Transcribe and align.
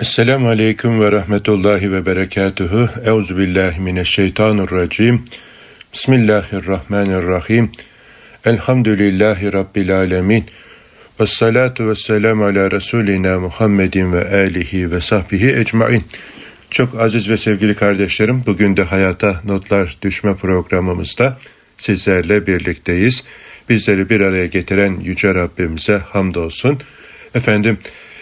Esselamu 0.00 0.48
Aleyküm 0.48 1.00
ve 1.00 1.12
Rahmetullahi 1.12 1.92
ve 1.92 2.06
Berekatuhu. 2.06 2.88
Euzu 3.04 3.38
billahi 3.38 3.80
mineşşeytanirracim. 3.80 5.24
Bismillahirrahmanirrahim. 5.92 7.70
Elhamdülillahi 8.44 9.52
Rabbil 9.52 9.96
alemin. 9.96 10.44
Ve 11.20 11.26
salatu 11.26 11.88
ve 11.88 11.94
selamu 11.94 12.44
ala 12.44 12.70
Resulina 12.70 13.40
Muhammedin 13.40 14.12
ve 14.12 14.34
alihi 14.34 14.92
ve 14.92 15.00
sahbihi 15.00 15.56
ecmain. 15.56 16.04
Çok 16.70 17.00
aziz 17.00 17.28
ve 17.28 17.36
sevgili 17.36 17.74
kardeşlerim, 17.74 18.42
bugün 18.46 18.76
de 18.76 18.82
Hayata 18.82 19.40
Notlar 19.44 19.96
Düşme 20.02 20.34
programımızda 20.34 21.38
sizlerle 21.78 22.46
birlikteyiz. 22.46 23.24
Bizleri 23.68 24.10
bir 24.10 24.20
araya 24.20 24.46
getiren 24.46 25.00
Yüce 25.00 25.34
Rabbimize 25.34 25.98
hamdolsun. 25.98 26.78
Efendim, 27.34 27.78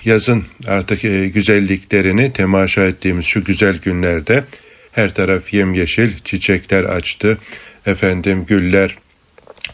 yazın 0.09 0.45
artık 0.67 1.05
e, 1.05 1.29
güzelliklerini 1.29 2.33
temaşa 2.33 2.87
ettiğimiz 2.87 3.27
şu 3.27 3.45
güzel 3.45 3.79
günlerde 3.79 4.45
her 4.93 5.15
taraf 5.15 5.55
yemyeşil, 5.55 6.11
çiçekler 6.25 6.85
açtı. 6.85 7.39
Efendim 7.87 8.45
güller, 8.45 8.97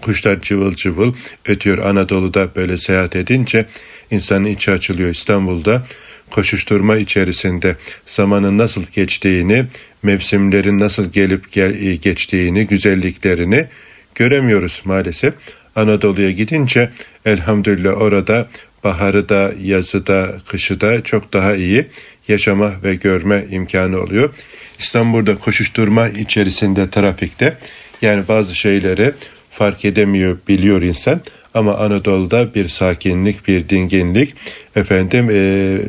kuşlar 0.03 0.41
cıvıl 0.41 0.75
cıvıl 0.75 1.15
ötüyor. 1.47 1.79
Anadolu'da 1.79 2.55
böyle 2.57 2.79
seyahat 2.79 3.17
edince 3.17 3.67
insanın 4.11 4.45
içi 4.45 4.71
açılıyor 4.71 5.11
İstanbul'da. 5.11 5.87
Koşuşturma 6.31 6.97
içerisinde 6.97 7.77
zamanın 8.07 8.59
nasıl 8.59 8.85
geçtiğini, 8.95 9.65
mevsimlerin 10.03 10.79
nasıl 10.79 11.13
gelip 11.13 11.53
gel 11.53 11.83
e, 11.87 11.97
geçtiğini, 11.97 12.67
güzelliklerini 12.67 13.67
göremiyoruz 14.15 14.83
maalesef. 14.85 15.35
Anadolu'ya 15.77 16.31
gidince 16.31 16.91
elhamdülillah 17.25 18.01
orada 18.01 18.49
baharı 18.85 19.29
da, 19.29 19.53
yazı 19.63 20.07
da, 20.07 20.37
kışı 20.49 20.81
da 20.81 21.03
çok 21.03 21.33
daha 21.33 21.55
iyi 21.55 21.87
yaşama 22.29 22.73
ve 22.85 22.95
görme 22.95 23.47
imkanı 23.51 24.01
oluyor. 24.01 24.31
İstanbul'da 24.79 25.39
koşuşturma 25.39 26.09
içerisinde 26.09 26.91
trafikte 26.91 27.57
yani 28.03 28.29
bazı 28.29 28.55
şeyleri 28.55 29.13
fark 29.51 29.85
edemiyor, 29.85 30.39
biliyor 30.49 30.83
insan. 30.83 31.21
Ama 31.55 31.77
Anadolu'da 31.77 32.55
bir 32.55 32.69
sakinlik, 32.69 33.49
bir 33.49 33.69
dinginlik, 33.69 34.35
efendim 34.77 35.31
e, 35.31 35.35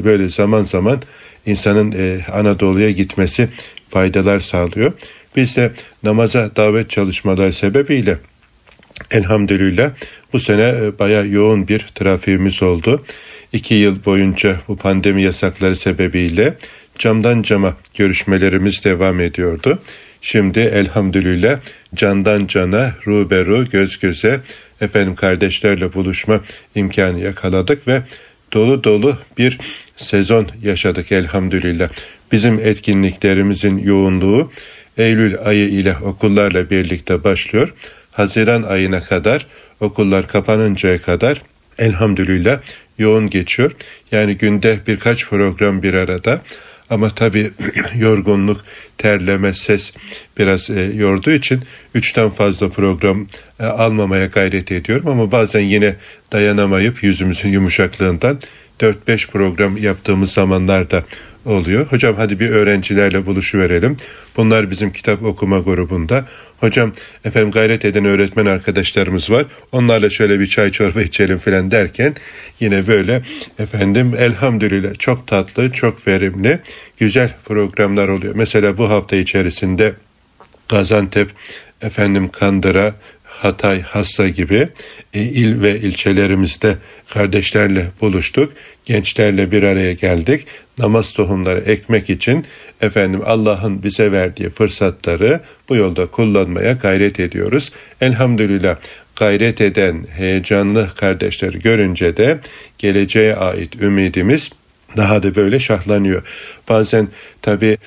böyle 0.03 0.30
zaman 0.30 0.64
zaman 0.64 1.02
insanın 1.45 1.91
e, 1.91 2.25
Anadolu'ya 2.31 2.91
gitmesi 2.91 3.50
faydalar 3.89 4.39
sağlıyor. 4.39 4.94
Biz 5.36 5.58
de 5.58 5.72
namaza 6.03 6.56
davet 6.56 6.89
çalışmalar 6.89 7.52
sebebiyle 7.52 8.17
elhamdülillah 9.11 9.91
bu 10.33 10.39
sene 10.39 10.61
e, 10.63 10.99
baya 10.99 11.21
yoğun 11.21 11.67
bir 11.67 11.79
trafiğimiz 11.79 12.63
oldu. 12.63 13.03
İki 13.53 13.75
yıl 13.75 14.05
boyunca 14.05 14.55
bu 14.67 14.77
pandemi 14.77 15.23
yasakları 15.23 15.75
sebebiyle 15.75 16.55
camdan 16.97 17.41
cama 17.41 17.77
görüşmelerimiz 17.97 18.85
devam 18.85 19.19
ediyordu. 19.19 19.79
Şimdi 20.21 20.59
elhamdülillah 20.59 21.59
candan 21.95 22.47
cana, 22.47 22.93
ruberu, 23.07 23.69
göz 23.69 23.99
göze 23.99 24.41
efendim 24.81 25.16
kardeşlerle 25.16 25.93
buluşma 25.93 26.41
imkanı 26.75 27.19
yakaladık 27.19 27.88
ve 27.88 28.01
dolu 28.53 28.83
dolu 28.83 29.17
bir 29.38 29.57
sezon 29.97 30.47
yaşadık 30.63 31.11
elhamdülillah. 31.11 31.89
Bizim 32.31 32.59
etkinliklerimizin 32.59 33.77
yoğunluğu 33.77 34.51
Eylül 34.97 35.38
ayı 35.43 35.69
ile 35.69 35.95
okullarla 35.97 36.69
birlikte 36.69 37.23
başlıyor. 37.23 37.73
Haziran 38.16 38.63
ayına 38.63 39.03
kadar 39.03 39.47
okullar 39.80 40.27
kapanıncaya 40.27 41.02
kadar 41.02 41.41
elhamdülillah 41.77 42.59
yoğun 42.97 43.30
geçiyor. 43.30 43.72
Yani 44.11 44.38
günde 44.38 44.80
birkaç 44.88 45.30
program 45.30 45.83
bir 45.83 45.94
arada 45.94 46.41
ama 46.89 47.09
tabii 47.09 47.52
yorgunluk, 47.95 48.63
terleme, 48.97 49.53
ses 49.53 49.94
biraz 50.38 50.69
e, 50.69 50.81
yorduğu 50.81 51.31
için 51.31 51.61
üçten 51.94 52.30
fazla 52.30 52.69
program 52.69 53.27
e, 53.59 53.63
almamaya 53.63 54.25
gayret 54.25 54.72
ediyorum. 54.72 55.07
Ama 55.07 55.31
bazen 55.31 55.61
yine 55.61 55.95
dayanamayıp 56.31 57.03
yüzümüzün 57.03 57.50
yumuşaklığından 57.50 58.40
4-5 58.79 59.31
program 59.31 59.78
yaptığımız 59.78 60.31
zamanlarda 60.31 61.03
oluyor. 61.45 61.85
Hocam 61.85 62.16
hadi 62.16 62.40
bir 62.40 62.50
öğrencilerle 62.50 63.25
buluşu 63.25 63.59
verelim. 63.59 63.97
Bunlar 64.38 64.72
bizim 64.72 64.91
kitap 64.91 65.23
okuma 65.23 65.59
grubunda. 65.59 66.25
Hocam 66.59 66.93
efendim 67.25 67.51
gayret 67.51 67.85
eden 67.85 68.05
öğretmen 68.05 68.45
arkadaşlarımız 68.45 69.29
var. 69.29 69.45
Onlarla 69.71 70.09
şöyle 70.09 70.39
bir 70.39 70.47
çay 70.47 70.71
çorba 70.71 71.01
içelim 71.01 71.38
filan 71.38 71.71
derken 71.71 72.16
yine 72.59 72.88
böyle 72.88 73.21
efendim 73.59 74.16
elhamdülillah 74.17 74.99
çok 74.99 75.27
tatlı, 75.27 75.71
çok 75.71 76.07
verimli, 76.07 76.59
güzel 76.97 77.33
programlar 77.45 78.07
oluyor. 78.07 78.35
Mesela 78.35 78.77
bu 78.77 78.89
hafta 78.89 79.16
içerisinde 79.16 79.93
Gaziantep, 80.69 81.29
efendim 81.81 82.29
Kandıra, 82.29 82.95
Hatay, 83.23 83.81
Hassa 83.81 84.27
gibi 84.27 84.69
e, 85.13 85.22
il 85.22 85.61
ve 85.61 85.79
ilçelerimizde 85.79 86.75
kardeşlerle 87.09 87.85
buluştuk. 88.01 88.53
Gençlerle 88.85 89.51
bir 89.51 89.63
araya 89.63 89.93
geldik. 89.93 90.47
Namaz 90.78 91.13
tohumları 91.13 91.59
ekmek 91.59 92.09
için 92.09 92.46
efendim 92.81 93.22
Allah'ın 93.25 93.84
bize 93.84 94.12
verdiği 94.12 94.50
fırsatları 94.50 95.40
bu 95.69 95.75
yolda 95.75 96.06
kullanmaya 96.06 96.72
gayret 96.72 97.19
ediyoruz. 97.19 97.72
Elhamdülillah 98.02 98.78
gayret 99.16 99.62
eden 99.62 100.06
heyecanlı 100.18 100.90
kardeşleri 100.96 101.59
görünce 101.59 102.18
de 102.18 102.40
geleceğe 102.78 103.35
ait 103.35 103.75
ümidimiz 103.75 104.52
daha 104.97 105.24
da 105.24 105.35
böyle 105.35 105.59
şahlanıyor. 105.59 106.24
Bazen 106.69 107.08
tabi 107.41 107.78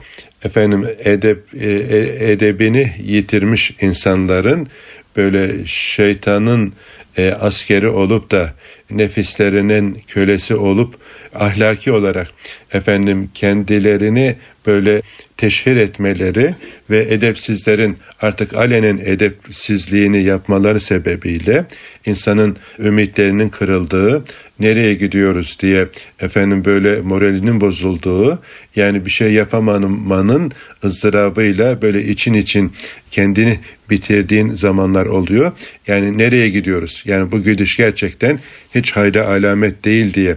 efendim 0.44 0.86
edep 1.04 1.54
e, 1.54 1.70
e, 1.70 2.32
edebini 2.32 2.92
yitirmiş 3.02 3.74
insanların 3.80 4.68
böyle 5.18 5.66
şeytanın 5.66 6.72
e, 7.16 7.30
askeri 7.30 7.88
olup 7.88 8.30
da 8.30 8.54
nefislerinin 8.90 10.02
kölesi 10.06 10.54
olup 10.54 10.94
ahlaki 11.34 11.92
olarak 11.92 12.28
efendim 12.72 13.30
kendilerini 13.34 14.36
böyle 14.66 15.02
teşhir 15.36 15.76
etmeleri 15.76 16.54
ve 16.90 17.06
edepsizlerin 17.10 17.98
artık 18.20 18.56
alenen 18.56 18.98
edepsizliğini 19.04 20.22
yapmaları 20.22 20.80
sebebiyle 20.80 21.64
insanın 22.06 22.56
ümitlerinin 22.78 23.48
kırıldığı, 23.48 24.24
nereye 24.60 24.94
gidiyoruz 24.94 25.56
diye 25.60 25.88
efendim 26.20 26.64
böyle 26.64 27.00
moralinin 27.00 27.60
bozulduğu, 27.60 28.42
yani 28.76 29.04
bir 29.06 29.10
şey 29.10 29.32
yapamamanın 29.32 30.52
ızdırabıyla 30.84 31.82
böyle 31.82 32.04
için 32.04 32.34
için 32.34 32.72
kendini 33.10 33.58
bitirdiğin 33.90 34.50
zamanlar 34.50 35.06
oluyor. 35.06 35.52
Yani 35.86 36.18
nereye 36.18 36.48
gidiyoruz? 36.48 37.02
Yani 37.06 37.32
bu 37.32 37.42
gidiş 37.42 37.76
gerçekten 37.76 38.38
hiç 38.74 38.92
hayra 38.92 39.26
alamet 39.26 39.84
değil 39.84 40.14
diye 40.14 40.36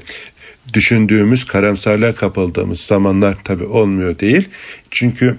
düşündüğümüz, 0.74 1.46
karamsarlığa 1.46 2.16
kapıldığımız 2.16 2.82
zamanlar 2.82 3.44
tabi 3.44 3.64
olmuyor 3.64 4.20
değil. 4.20 4.50
Çünkü 4.92 5.38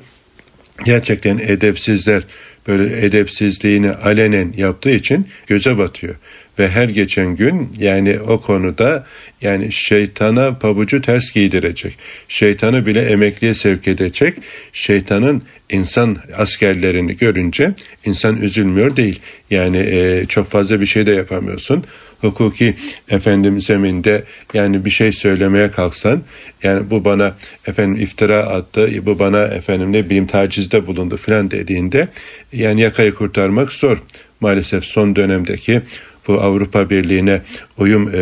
gerçekten 0.84 1.38
edepsizler 1.38 2.22
böyle 2.68 3.06
edepsizliğini 3.06 3.90
alenen 3.90 4.52
yaptığı 4.56 4.90
için 4.90 5.28
göze 5.46 5.78
batıyor. 5.78 6.14
Ve 6.58 6.68
her 6.68 6.88
geçen 6.88 7.36
gün 7.36 7.68
yani 7.78 8.20
o 8.20 8.40
konuda 8.40 9.06
yani 9.40 9.72
şeytana 9.72 10.58
pabucu 10.58 11.02
ters 11.02 11.32
giydirecek. 11.32 11.98
Şeytanı 12.28 12.86
bile 12.86 13.00
emekliye 13.00 13.54
sevk 13.54 13.88
edecek. 13.88 14.34
Şeytanın 14.72 15.42
insan 15.70 16.16
askerlerini 16.36 17.16
görünce 17.16 17.74
insan 18.04 18.36
üzülmüyor 18.36 18.96
değil. 18.96 19.20
Yani 19.50 19.76
e, 19.76 20.24
çok 20.28 20.46
fazla 20.46 20.80
bir 20.80 20.86
şey 20.86 21.06
de 21.06 21.10
yapamıyorsun 21.10 21.84
hukuki 22.22 22.74
efendim 23.08 23.60
zeminde 23.60 24.24
yani 24.54 24.84
bir 24.84 24.90
şey 24.90 25.12
söylemeye 25.12 25.70
kalksan 25.70 26.22
yani 26.62 26.90
bu 26.90 27.04
bana 27.04 27.36
efendim 27.66 28.02
iftira 28.02 28.38
attı, 28.38 28.90
bu 29.06 29.18
bana 29.18 29.42
efendim 29.42 29.92
ne 29.92 30.04
bileyim 30.04 30.26
tacizde 30.26 30.86
bulundu 30.86 31.16
filan 31.16 31.50
dediğinde 31.50 32.08
yani 32.52 32.80
yakayı 32.80 33.14
kurtarmak 33.14 33.72
zor. 33.72 34.02
Maalesef 34.40 34.84
son 34.84 35.16
dönemdeki 35.16 35.82
bu 36.28 36.40
Avrupa 36.40 36.90
Birliği'ne 36.90 37.42
uyum 37.78 38.10
e, 38.14 38.20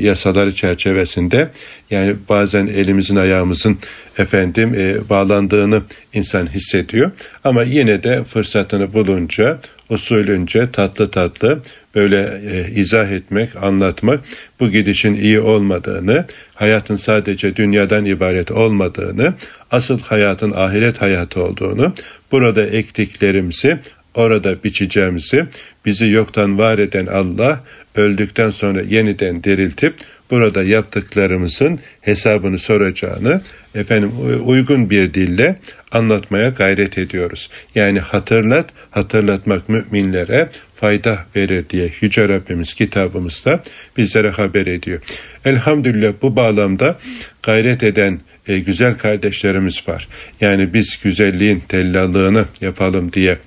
yasaları 0.00 0.54
çerçevesinde 0.54 1.50
yani 1.90 2.14
bazen 2.28 2.66
elimizin 2.66 3.16
ayağımızın 3.16 3.78
efendim 4.18 4.74
e, 4.74 5.08
bağlandığını 5.08 5.82
insan 6.14 6.46
hissediyor. 6.46 7.10
Ama 7.44 7.62
yine 7.62 8.02
de 8.02 8.24
fırsatını 8.24 8.92
bulunca 8.92 9.58
usulünce 9.88 10.70
tatlı 10.72 11.10
tatlı 11.10 11.58
böyle 11.94 12.40
e, 12.52 12.80
izah 12.80 13.10
etmek, 13.10 13.56
anlatmak 13.62 14.20
bu 14.60 14.70
gidişin 14.70 15.14
iyi 15.14 15.40
olmadığını, 15.40 16.24
hayatın 16.54 16.96
sadece 16.96 17.56
dünyadan 17.56 18.04
ibaret 18.04 18.50
olmadığını, 18.50 19.34
asıl 19.70 20.00
hayatın 20.00 20.52
ahiret 20.52 21.00
hayatı 21.00 21.44
olduğunu, 21.44 21.94
burada 22.32 22.66
ektiklerimizi 22.66 23.78
orada 24.14 24.64
biçeceğimizi 24.64 25.46
bizi 25.86 26.08
yoktan 26.08 26.58
var 26.58 26.78
eden 26.78 27.06
Allah 27.06 27.64
öldükten 27.94 28.50
sonra 28.50 28.80
yeniden 28.80 29.44
diriltip 29.44 29.94
burada 30.30 30.62
yaptıklarımızın 30.62 31.78
hesabını 32.00 32.58
soracağını 32.58 33.40
efendim 33.74 34.12
uygun 34.44 34.90
bir 34.90 35.14
dille 35.14 35.56
anlatmaya 35.92 36.48
gayret 36.48 36.98
ediyoruz. 36.98 37.50
Yani 37.74 38.00
hatırlat, 38.00 38.70
hatırlatmak 38.90 39.68
müminlere 39.68 40.48
fayda 40.74 41.18
verir 41.36 41.64
diye 41.70 41.92
Yüce 42.00 42.28
Rabbimiz 42.28 42.74
kitabımızda 42.74 43.62
bizlere 43.96 44.30
haber 44.30 44.66
ediyor. 44.66 45.00
Elhamdülillah 45.44 46.12
bu 46.22 46.36
bağlamda 46.36 46.98
gayret 47.42 47.82
eden 47.82 48.20
e, 48.48 48.58
güzel 48.58 48.98
kardeşlerimiz 48.98 49.88
var. 49.88 50.08
Yani 50.40 50.74
biz 50.74 50.98
güzelliğin 51.02 51.60
tellallığını 51.68 52.44
yapalım 52.60 53.12
diye 53.12 53.38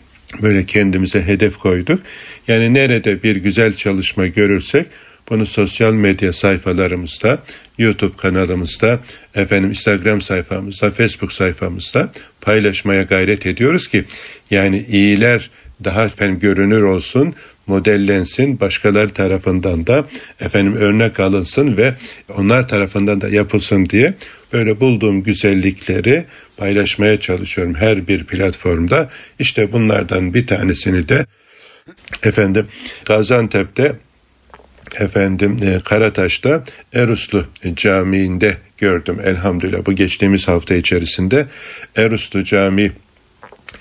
böyle 0.42 0.66
kendimize 0.66 1.22
hedef 1.28 1.58
koyduk. 1.58 2.02
Yani 2.48 2.74
nerede 2.74 3.24
bir 3.24 3.36
güzel 3.36 3.76
çalışma 3.76 4.28
görürsek 4.28 4.88
bunu 5.30 5.46
sosyal 5.46 5.94
medya 5.94 6.34
sayfalarımızda, 6.34 7.44
YouTube 7.78 8.18
kanalımızda, 8.18 9.00
efendim 9.36 9.70
Instagram 9.70 10.22
sayfamızda, 10.22 10.92
Facebook 10.92 11.34
sayfamızda 11.34 12.12
paylaşmaya 12.42 13.04
gayret 13.04 13.46
ediyoruz 13.46 13.88
ki 13.88 14.04
yani 14.52 14.86
iyiler 14.90 15.50
daha 15.84 16.06
efendim 16.06 16.40
görünür 16.40 16.82
olsun, 16.82 17.36
modellensin, 17.68 18.60
başkaları 18.60 19.10
tarafından 19.10 19.88
da 19.88 20.06
efendim 20.40 20.76
örnek 20.76 21.20
alınsın 21.20 21.78
ve 21.78 21.94
onlar 22.38 22.68
tarafından 22.68 23.22
da 23.22 23.30
yapılsın 23.30 23.86
diye 23.86 24.14
böyle 24.54 24.80
bulduğum 24.80 25.24
güzellikleri 25.24 26.26
paylaşmaya 26.58 27.20
çalışıyorum 27.20 27.76
her 27.76 28.08
bir 28.08 28.24
platformda. 28.24 29.10
İşte 29.40 29.72
bunlardan 29.72 30.34
bir 30.34 30.48
tanesini 30.48 31.10
de 31.10 31.26
efendim 32.24 32.68
Gaziantep'te 33.06 33.96
efendim 35.00 35.58
e, 35.64 35.80
Karataş'ta 35.80 36.64
Eruslu 36.94 37.46
Camii'nde 37.76 38.58
gördüm 38.78 39.20
elhamdülillah 39.24 39.86
bu 39.86 39.94
geçtiğimiz 39.94 40.48
hafta 40.48 40.76
içerisinde 40.76 41.46
Eruslu 41.96 42.44
Camii 42.44 42.92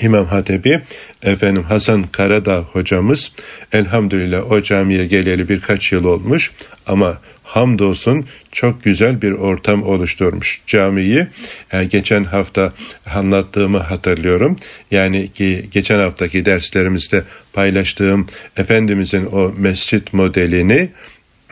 İmam 0.00 0.26
Hatebi 0.26 0.81
efendim 1.23 1.62
Hasan 1.62 2.02
Karadağ 2.02 2.58
hocamız 2.58 3.32
elhamdülillah 3.73 4.50
o 4.50 4.62
camiye 4.62 5.06
geleli 5.06 5.49
birkaç 5.49 5.93
yıl 5.93 6.05
olmuş 6.05 6.50
ama 6.87 7.19
hamdolsun 7.43 8.26
çok 8.52 8.85
güzel 8.85 9.23
bir 9.23 9.32
ortam 9.32 9.82
oluşturmuş 9.82 10.61
camiyi. 10.67 11.26
Yani 11.73 11.88
geçen 11.88 12.25
hafta 12.25 12.73
anlattığımı 13.14 13.79
hatırlıyorum. 13.79 14.56
Yani 14.91 15.32
ki 15.32 15.69
geçen 15.73 15.99
haftaki 15.99 16.44
derslerimizde 16.44 17.23
paylaştığım 17.52 18.26
Efendimizin 18.56 19.26
o 19.26 19.52
mescit 19.56 20.12
modelini 20.12 20.90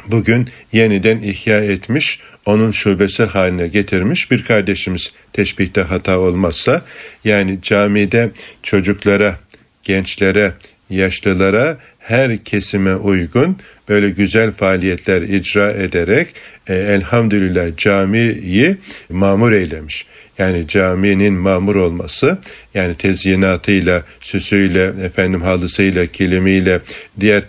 bugün 0.06 0.48
yeniden 0.72 1.22
ihya 1.22 1.64
etmiş, 1.64 2.20
onun 2.46 2.70
şubesi 2.70 3.22
haline 3.24 3.68
getirmiş 3.68 4.30
bir 4.30 4.44
kardeşimiz 4.44 5.12
teşbihte 5.32 5.80
hata 5.80 6.18
olmazsa 6.18 6.82
yani 7.24 7.58
camide 7.62 8.30
çocuklara, 8.62 9.36
gençlere, 9.82 10.52
yaşlılara 10.90 11.76
her 11.98 12.44
kesime 12.44 12.94
uygun 12.94 13.56
böyle 13.88 14.10
güzel 14.10 14.52
faaliyetler 14.52 15.22
icra 15.22 15.72
ederek 15.72 16.34
e, 16.66 16.74
elhamdülillah 16.74 17.76
camiyi 17.76 18.76
mamur 19.10 19.52
eylemiş. 19.52 20.06
Yani 20.38 20.68
caminin 20.68 21.34
mamur 21.34 21.76
olması 21.76 22.38
yani 22.74 22.94
tezyinatıyla, 22.94 24.02
süsüyle, 24.20 24.92
efendim 25.04 25.42
halısıyla, 25.42 26.06
kilimiyle, 26.06 26.80
diğer 27.20 27.42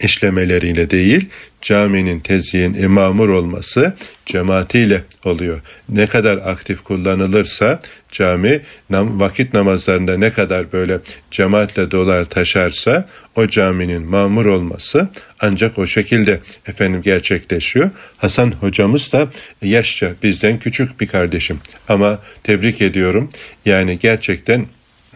işlemeleriyle 0.00 0.90
değil, 0.90 1.28
caminin 1.62 2.20
tezyin 2.20 2.74
imamur 2.74 3.28
olması 3.28 3.94
cemaatiyle 4.26 5.02
oluyor. 5.24 5.60
Ne 5.88 6.06
kadar 6.06 6.36
aktif 6.36 6.84
kullanılırsa 6.84 7.80
cami 8.12 8.60
nam, 8.90 9.20
vakit 9.20 9.54
namazlarında 9.54 10.18
ne 10.18 10.30
kadar 10.30 10.72
böyle 10.72 10.98
cemaatle 11.30 11.90
dolar 11.90 12.24
taşarsa 12.24 13.08
o 13.36 13.46
caminin 13.46 14.02
mamur 14.02 14.46
olması 14.46 15.08
ancak 15.40 15.78
o 15.78 15.86
şekilde 15.86 16.40
efendim 16.66 17.02
gerçekleşiyor. 17.02 17.90
Hasan 18.16 18.52
hocamız 18.52 19.12
da 19.12 19.28
yaşça 19.62 20.12
bizden 20.22 20.58
küçük 20.58 21.00
bir 21.00 21.06
kardeşim 21.06 21.60
ama 21.88 22.18
tebrik 22.42 22.82
ediyorum. 22.82 23.30
Yani 23.64 23.98
gerçekten 23.98 24.66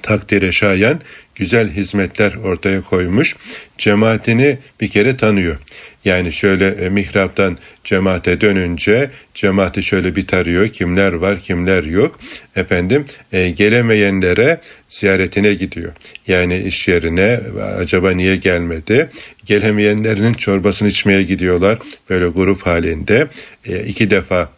takdire 0.03 0.53
şayan 0.53 1.01
güzel 1.35 1.71
hizmetler 1.71 2.35
ortaya 2.35 2.83
koymuş. 2.83 3.37
Cemaatini 3.79 4.59
bir 4.81 4.89
kere 4.89 5.17
tanıyor. 5.17 5.57
Yani 6.05 6.33
şöyle 6.33 6.69
e, 6.69 6.89
mihraptan 6.89 7.59
cemaate 7.85 8.41
dönünce 8.41 9.11
cemaati 9.35 9.83
şöyle 9.83 10.17
bir 10.17 10.27
tarıyor. 10.27 10.69
Kimler 10.69 11.13
var 11.13 11.39
kimler 11.39 11.85
yok. 11.85 12.21
Efendim 12.57 13.05
e, 13.33 13.51
gelemeyenlere 13.51 14.61
ziyaretine 14.89 15.55
gidiyor. 15.55 15.93
Yani 16.29 16.59
iş 16.59 16.89
yerine 16.89 17.41
acaba 17.79 18.11
niye 18.11 18.37
gelmedi? 18.37 19.11
Gelemeyenlerinin 19.45 20.35
çorbasını 20.35 20.89
içmeye 20.89 21.23
gidiyorlar. 21.23 21.79
Böyle 22.11 22.29
grup 22.29 22.67
halinde 22.67 23.29
e, 23.67 23.85
iki 23.85 24.11
defa 24.11 24.51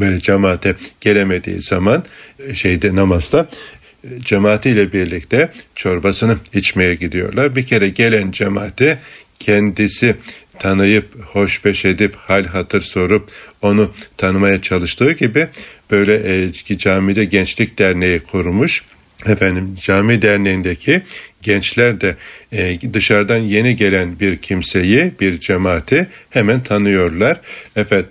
böyle 0.00 0.20
cemaate 0.20 0.74
gelemediği 1.00 1.62
zaman 1.62 2.04
e, 2.48 2.54
şeyde 2.54 2.96
namazda 2.96 3.48
cemaatiyle 4.20 4.92
birlikte 4.92 5.50
çorbasını 5.74 6.36
içmeye 6.54 6.94
gidiyorlar. 6.94 7.56
Bir 7.56 7.66
kere 7.66 7.88
gelen 7.88 8.30
cemaate 8.30 8.98
kendisi 9.38 10.16
tanıyıp, 10.58 11.20
hoşbeş 11.20 11.84
edip, 11.84 12.16
hal 12.16 12.44
hatır 12.44 12.80
sorup 12.80 13.30
onu 13.62 13.92
tanımaya 14.16 14.62
çalıştığı 14.62 15.12
gibi 15.12 15.48
böyle 15.90 16.44
e, 16.68 16.76
camide 16.78 17.24
gençlik 17.24 17.78
derneği 17.78 18.20
kurmuş. 18.20 18.82
Efendim 19.26 19.74
cami 19.80 20.22
derneğindeki 20.22 21.02
gençler 21.42 22.00
de 22.00 22.16
e, 22.52 22.78
dışarıdan 22.94 23.38
yeni 23.38 23.76
gelen 23.76 24.20
bir 24.20 24.36
kimseyi, 24.36 25.12
bir 25.20 25.40
cemaati 25.40 26.06
hemen 26.30 26.62
tanıyorlar. 26.62 27.40
Efendim 27.76 28.08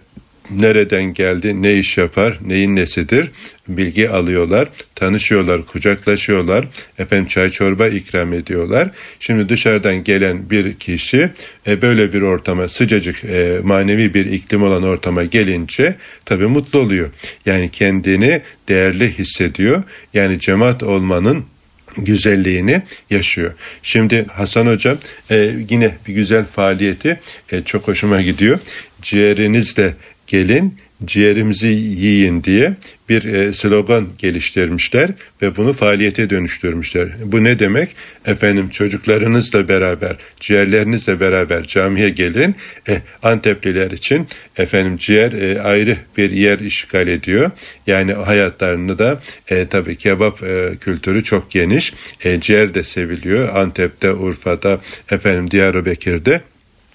nereden 0.51 1.13
geldi, 1.13 1.61
ne 1.61 1.73
iş 1.73 1.97
yapar, 1.97 2.39
neyin 2.45 2.75
nesidir 2.75 3.29
bilgi 3.67 4.09
alıyorlar, 4.09 4.67
tanışıyorlar, 4.95 5.65
kucaklaşıyorlar, 5.65 6.65
efendim 6.99 7.27
çay 7.27 7.49
çorba 7.49 7.87
ikram 7.87 8.33
ediyorlar. 8.33 8.89
Şimdi 9.19 9.49
dışarıdan 9.49 10.03
gelen 10.03 10.49
bir 10.49 10.73
kişi 10.73 11.29
e, 11.67 11.81
böyle 11.81 12.13
bir 12.13 12.21
ortama 12.21 12.67
sıcacık 12.67 13.25
e, 13.25 13.59
manevi 13.63 14.13
bir 14.13 14.25
iklim 14.25 14.63
olan 14.63 14.83
ortama 14.83 15.23
gelince 15.23 15.95
tabii 16.25 16.47
mutlu 16.47 16.79
oluyor. 16.79 17.09
Yani 17.45 17.69
kendini 17.71 18.41
değerli 18.69 19.17
hissediyor. 19.17 19.83
Yani 20.13 20.39
cemaat 20.39 20.83
olmanın 20.83 21.45
güzelliğini 21.97 22.81
yaşıyor. 23.09 23.53
Şimdi 23.83 24.25
Hasan 24.25 24.67
Hoca 24.67 24.97
e, 25.31 25.51
yine 25.69 25.95
bir 26.07 26.13
güzel 26.13 26.45
faaliyeti 26.45 27.19
e, 27.51 27.61
çok 27.61 27.87
hoşuma 27.87 28.21
gidiyor. 28.21 28.59
Ciğerinizle 29.01 29.93
gelin 30.27 30.77
ciğerimizi 31.05 31.67
yiyin 31.67 32.43
diye 32.43 32.73
bir 33.09 33.23
e, 33.23 33.53
slogan 33.53 34.07
geliştirmişler 34.17 35.09
ve 35.41 35.57
bunu 35.57 35.73
faaliyete 35.73 36.29
dönüştürmüşler. 36.29 37.07
Bu 37.25 37.43
ne 37.43 37.59
demek? 37.59 37.89
Efendim 38.25 38.69
çocuklarınızla 38.69 39.67
beraber, 39.67 40.15
ciğerlerinizle 40.39 41.19
beraber 41.19 41.63
camiye 41.67 42.09
gelin. 42.09 42.55
E, 42.89 43.01
Antepliler 43.23 43.91
için 43.91 44.27
efendim 44.57 44.97
ciğer 44.97 45.31
e, 45.31 45.61
ayrı 45.61 45.97
bir 46.17 46.31
yer 46.31 46.59
işgal 46.59 47.07
ediyor. 47.07 47.51
Yani 47.87 48.13
hayatlarını 48.13 48.99
da 48.99 49.21
e, 49.49 49.67
tabii 49.67 49.95
kebap 49.95 50.43
e, 50.43 50.71
kültürü 50.81 51.23
çok 51.23 51.51
geniş. 51.51 51.93
E, 52.23 52.39
ciğer 52.39 52.73
de 52.73 52.83
seviliyor. 52.83 53.55
Antep'te, 53.55 54.13
Urfa'da, 54.13 54.81
efendim 55.11 55.51
Diyarbakır'da 55.51 56.41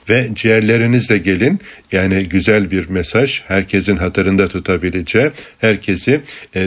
ve 0.09 0.28
ciğerlerinizle 0.35 1.19
gelin. 1.19 1.61
Yani 1.92 2.28
güzel 2.28 2.71
bir 2.71 2.88
mesaj, 2.88 3.42
herkesin 3.49 3.97
hatırında 3.97 4.49
tutabileceği, 4.49 5.30
herkesi 5.59 6.21
e, 6.54 6.61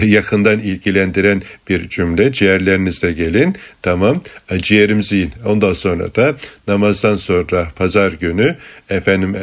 e, 0.00 0.06
yakından 0.06 0.58
ilgilendiren 0.58 1.42
bir 1.68 1.88
cümle. 1.88 2.32
Ciğerlerinizle 2.32 3.12
gelin. 3.12 3.54
Tamam. 3.82 4.22
E, 4.50 4.58
ciğerimizi 4.58 5.16
yiyin. 5.16 5.32
Ondan 5.44 5.72
sonra 5.72 6.14
da 6.14 6.34
namazdan 6.68 7.16
sonra 7.16 7.68
pazar 7.76 8.12
günü 8.12 8.56
efendim 8.90 9.36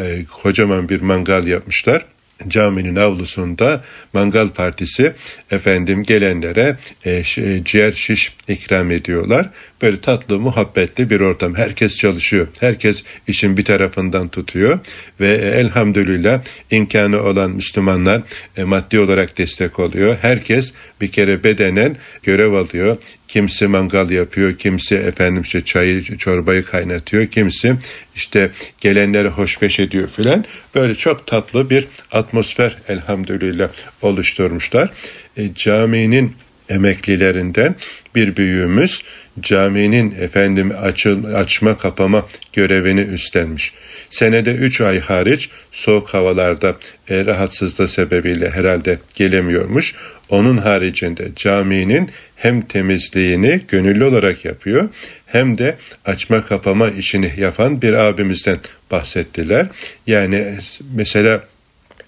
kocaman 0.44 0.90
bir 0.90 1.02
mangal 1.02 1.48
yapmışlar 1.48 2.06
caminin 2.48 2.96
avlusunda 2.96 3.84
mangal 4.14 4.50
partisi 4.50 5.14
efendim 5.52 6.04
gelenlere 6.04 6.78
e, 7.06 7.24
ciğer 7.64 7.92
şiş 7.92 8.34
ikram 8.48 8.92
ediyorlar. 8.92 9.50
Böyle 9.82 10.02
tatlı 10.02 10.40
muhabbetli 10.40 11.10
bir 11.10 11.20
ortam. 11.20 11.56
Herkes 11.56 11.98
çalışıyor. 11.98 12.48
Herkes 12.60 13.04
işin 13.28 13.58
bir 13.58 13.66
tarafından 13.66 14.28
tutuyor 14.30 14.80
ve 15.20 15.28
e, 15.28 15.60
elhamdülillah 15.60 16.42
imkanı 16.72 17.24
olan 17.24 17.52
Müslümanlar 17.52 18.22
e, 18.58 18.64
maddi 18.64 19.00
olarak 19.00 19.38
destek 19.38 19.80
oluyor. 19.80 20.18
Herkes 20.22 20.74
bir 21.02 21.12
kere 21.12 21.44
bedenen 21.44 21.98
görev 22.24 22.54
alıyor. 22.54 22.98
Kimisi 23.28 23.68
mangal 23.68 24.10
yapıyor, 24.10 24.58
kimisi 24.58 24.96
efendim 24.96 25.42
işte 25.42 25.64
çayı, 25.64 26.18
çorbayı 26.18 26.66
kaynatıyor, 26.66 27.28
kimisi 27.28 27.76
işte 28.16 28.52
gelenleri 28.82 29.28
hoşbeş 29.28 29.80
ediyor 29.80 30.10
filan. 30.10 30.46
Böyle 30.76 30.96
çok 30.96 31.28
tatlı 31.28 31.70
bir 31.70 31.88
atmosfer 32.12 32.78
elhamdülillah 32.88 33.70
oluşturmuşlar. 34.02 34.90
E, 35.38 35.54
caminin 35.54 36.36
emeklilerinden 36.70 37.76
bir 38.16 38.38
büyüğümüz 38.38 39.02
caminin 39.40 40.12
efendim 40.12 40.74
açıl, 40.82 41.24
açma 41.24 41.78
kapama 41.78 42.28
görevini 42.54 43.02
üstlenmiş. 43.02 43.74
Senede 44.10 44.52
3 44.52 44.82
ay 44.82 45.00
hariç 45.00 45.50
soğuk 45.72 46.10
havalarda 46.10 46.76
e, 47.10 47.26
rahatsızlığı 47.26 47.88
sebebiyle 47.88 48.52
herhalde 48.52 49.00
gelemiyormuş. 49.16 49.96
Onun 50.30 50.58
haricinde 50.58 51.32
caminin 51.36 52.10
hem 52.36 52.62
temizliğini 52.62 53.62
gönüllü 53.68 54.04
olarak 54.04 54.46
yapıyor 54.46 54.90
hem 55.26 55.58
de 55.58 55.76
açma 56.06 56.46
kapama 56.46 56.90
işini 56.90 57.34
yapan 57.38 57.82
bir 57.82 57.94
abimizden 57.94 58.58
bahsettiler. 58.92 59.68
Yani 60.08 60.58
mesela 60.94 61.44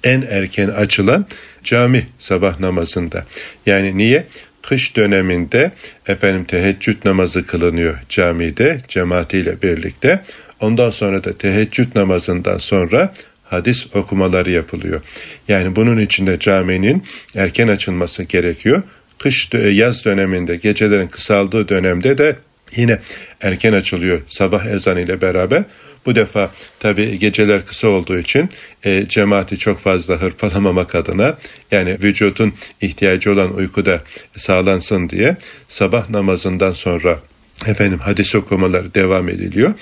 en 0.03 0.21
erken 0.21 0.67
açılan 0.67 1.25
cami 1.63 2.07
sabah 2.19 2.59
namazında. 2.59 3.25
Yani 3.65 3.97
niye? 3.97 4.25
Kış 4.61 4.95
döneminde 4.95 5.71
efendim 6.07 6.45
teheccüd 6.45 7.05
namazı 7.05 7.45
kılınıyor 7.45 7.97
camide 8.09 8.81
cemaatiyle 8.87 9.61
birlikte. 9.61 10.23
Ondan 10.61 10.89
sonra 10.89 11.23
da 11.23 11.33
teheccüd 11.33 11.95
namazından 11.95 12.57
sonra 12.57 13.13
hadis 13.43 13.95
okumaları 13.95 14.51
yapılıyor. 14.51 15.01
Yani 15.47 15.75
bunun 15.75 15.97
içinde 15.97 16.39
caminin 16.39 17.03
erken 17.35 17.67
açılması 17.67 18.23
gerekiyor. 18.23 18.83
Kış 19.17 19.49
yaz 19.53 20.05
döneminde 20.05 20.55
gecelerin 20.55 21.07
kısaldığı 21.07 21.69
dönemde 21.69 22.17
de 22.17 22.35
yine 22.75 22.99
erken 23.41 23.73
açılıyor 23.73 24.21
sabah 24.27 24.65
ezanı 24.65 25.01
ile 25.01 25.21
beraber. 25.21 25.63
Bu 26.05 26.15
defa 26.15 26.51
tabi 26.79 27.19
geceler 27.19 27.65
kısa 27.65 27.87
olduğu 27.87 28.19
için 28.19 28.49
e, 28.83 29.05
cemaati 29.07 29.57
çok 29.57 29.79
fazla 29.79 30.21
hırpalamamak 30.21 30.95
adına 30.95 31.37
yani 31.71 31.97
vücudun 32.03 32.53
ihtiyacı 32.81 33.31
olan 33.31 33.53
uykuda 33.53 34.01
sağlansın 34.37 35.09
diye 35.09 35.37
sabah 35.67 36.09
namazından 36.09 36.71
sonra 36.71 37.19
efendim 37.67 37.99
hadis 37.99 38.35
okumaları 38.35 38.93
devam 38.93 39.29
ediliyor. 39.29 39.73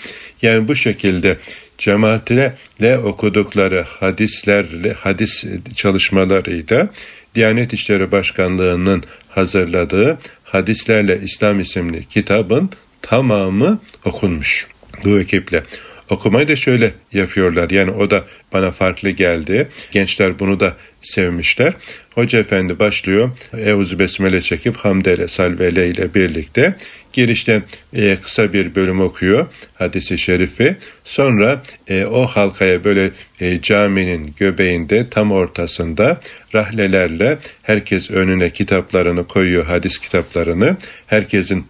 Yani 0.41 0.67
bu 0.67 0.75
şekilde 0.75 1.37
cemaatle 1.77 2.55
okudukları 3.03 3.85
hadislerle 3.87 4.93
hadis 4.93 5.45
çalışmalarıyla 5.75 6.89
Diyanet 7.35 7.73
İşleri 7.73 8.11
Başkanlığı'nın 8.11 9.03
hazırladığı 9.29 10.17
Hadislerle 10.43 11.19
İslam 11.23 11.59
isimli 11.59 12.05
kitabın 12.05 12.69
tamamı 13.01 13.79
okunmuş 14.05 14.67
bu 15.05 15.19
ekiple. 15.19 15.63
Okumayı 16.09 16.47
da 16.47 16.55
şöyle 16.55 16.93
yapıyorlar. 17.13 17.69
Yani 17.69 17.91
o 17.91 18.09
da 18.09 18.25
bana 18.53 18.71
farklı 18.71 19.09
geldi. 19.09 19.69
Gençler 19.91 20.39
bunu 20.39 20.59
da 20.59 20.73
sevmişler. 21.01 21.73
Hoca 22.17 22.39
efendi 22.39 22.79
başlıyor. 22.79 23.31
Eûzü 23.53 23.99
Besmele 23.99 24.41
çekip 24.41 24.77
Hamdele, 24.77 25.27
Salvele 25.27 25.89
ile 25.89 26.13
birlikte 26.13 26.75
girişte 27.13 27.63
e, 27.93 28.17
kısa 28.21 28.53
bir 28.53 28.75
bölüm 28.75 29.01
okuyor 29.01 29.47
hadisi 29.73 30.17
şerifi. 30.17 30.75
Sonra 31.03 31.61
e, 31.87 32.05
o 32.05 32.27
halkaya 32.27 32.83
böyle 32.83 33.11
e, 33.41 33.61
caminin 33.61 34.33
göbeğinde 34.37 35.09
tam 35.09 35.31
ortasında 35.31 36.19
rahlelerle 36.55 37.37
herkes 37.63 38.11
önüne 38.11 38.49
kitaplarını 38.49 39.27
koyuyor 39.27 39.65
hadis 39.65 39.99
kitaplarını. 39.99 40.77
Herkesin 41.07 41.65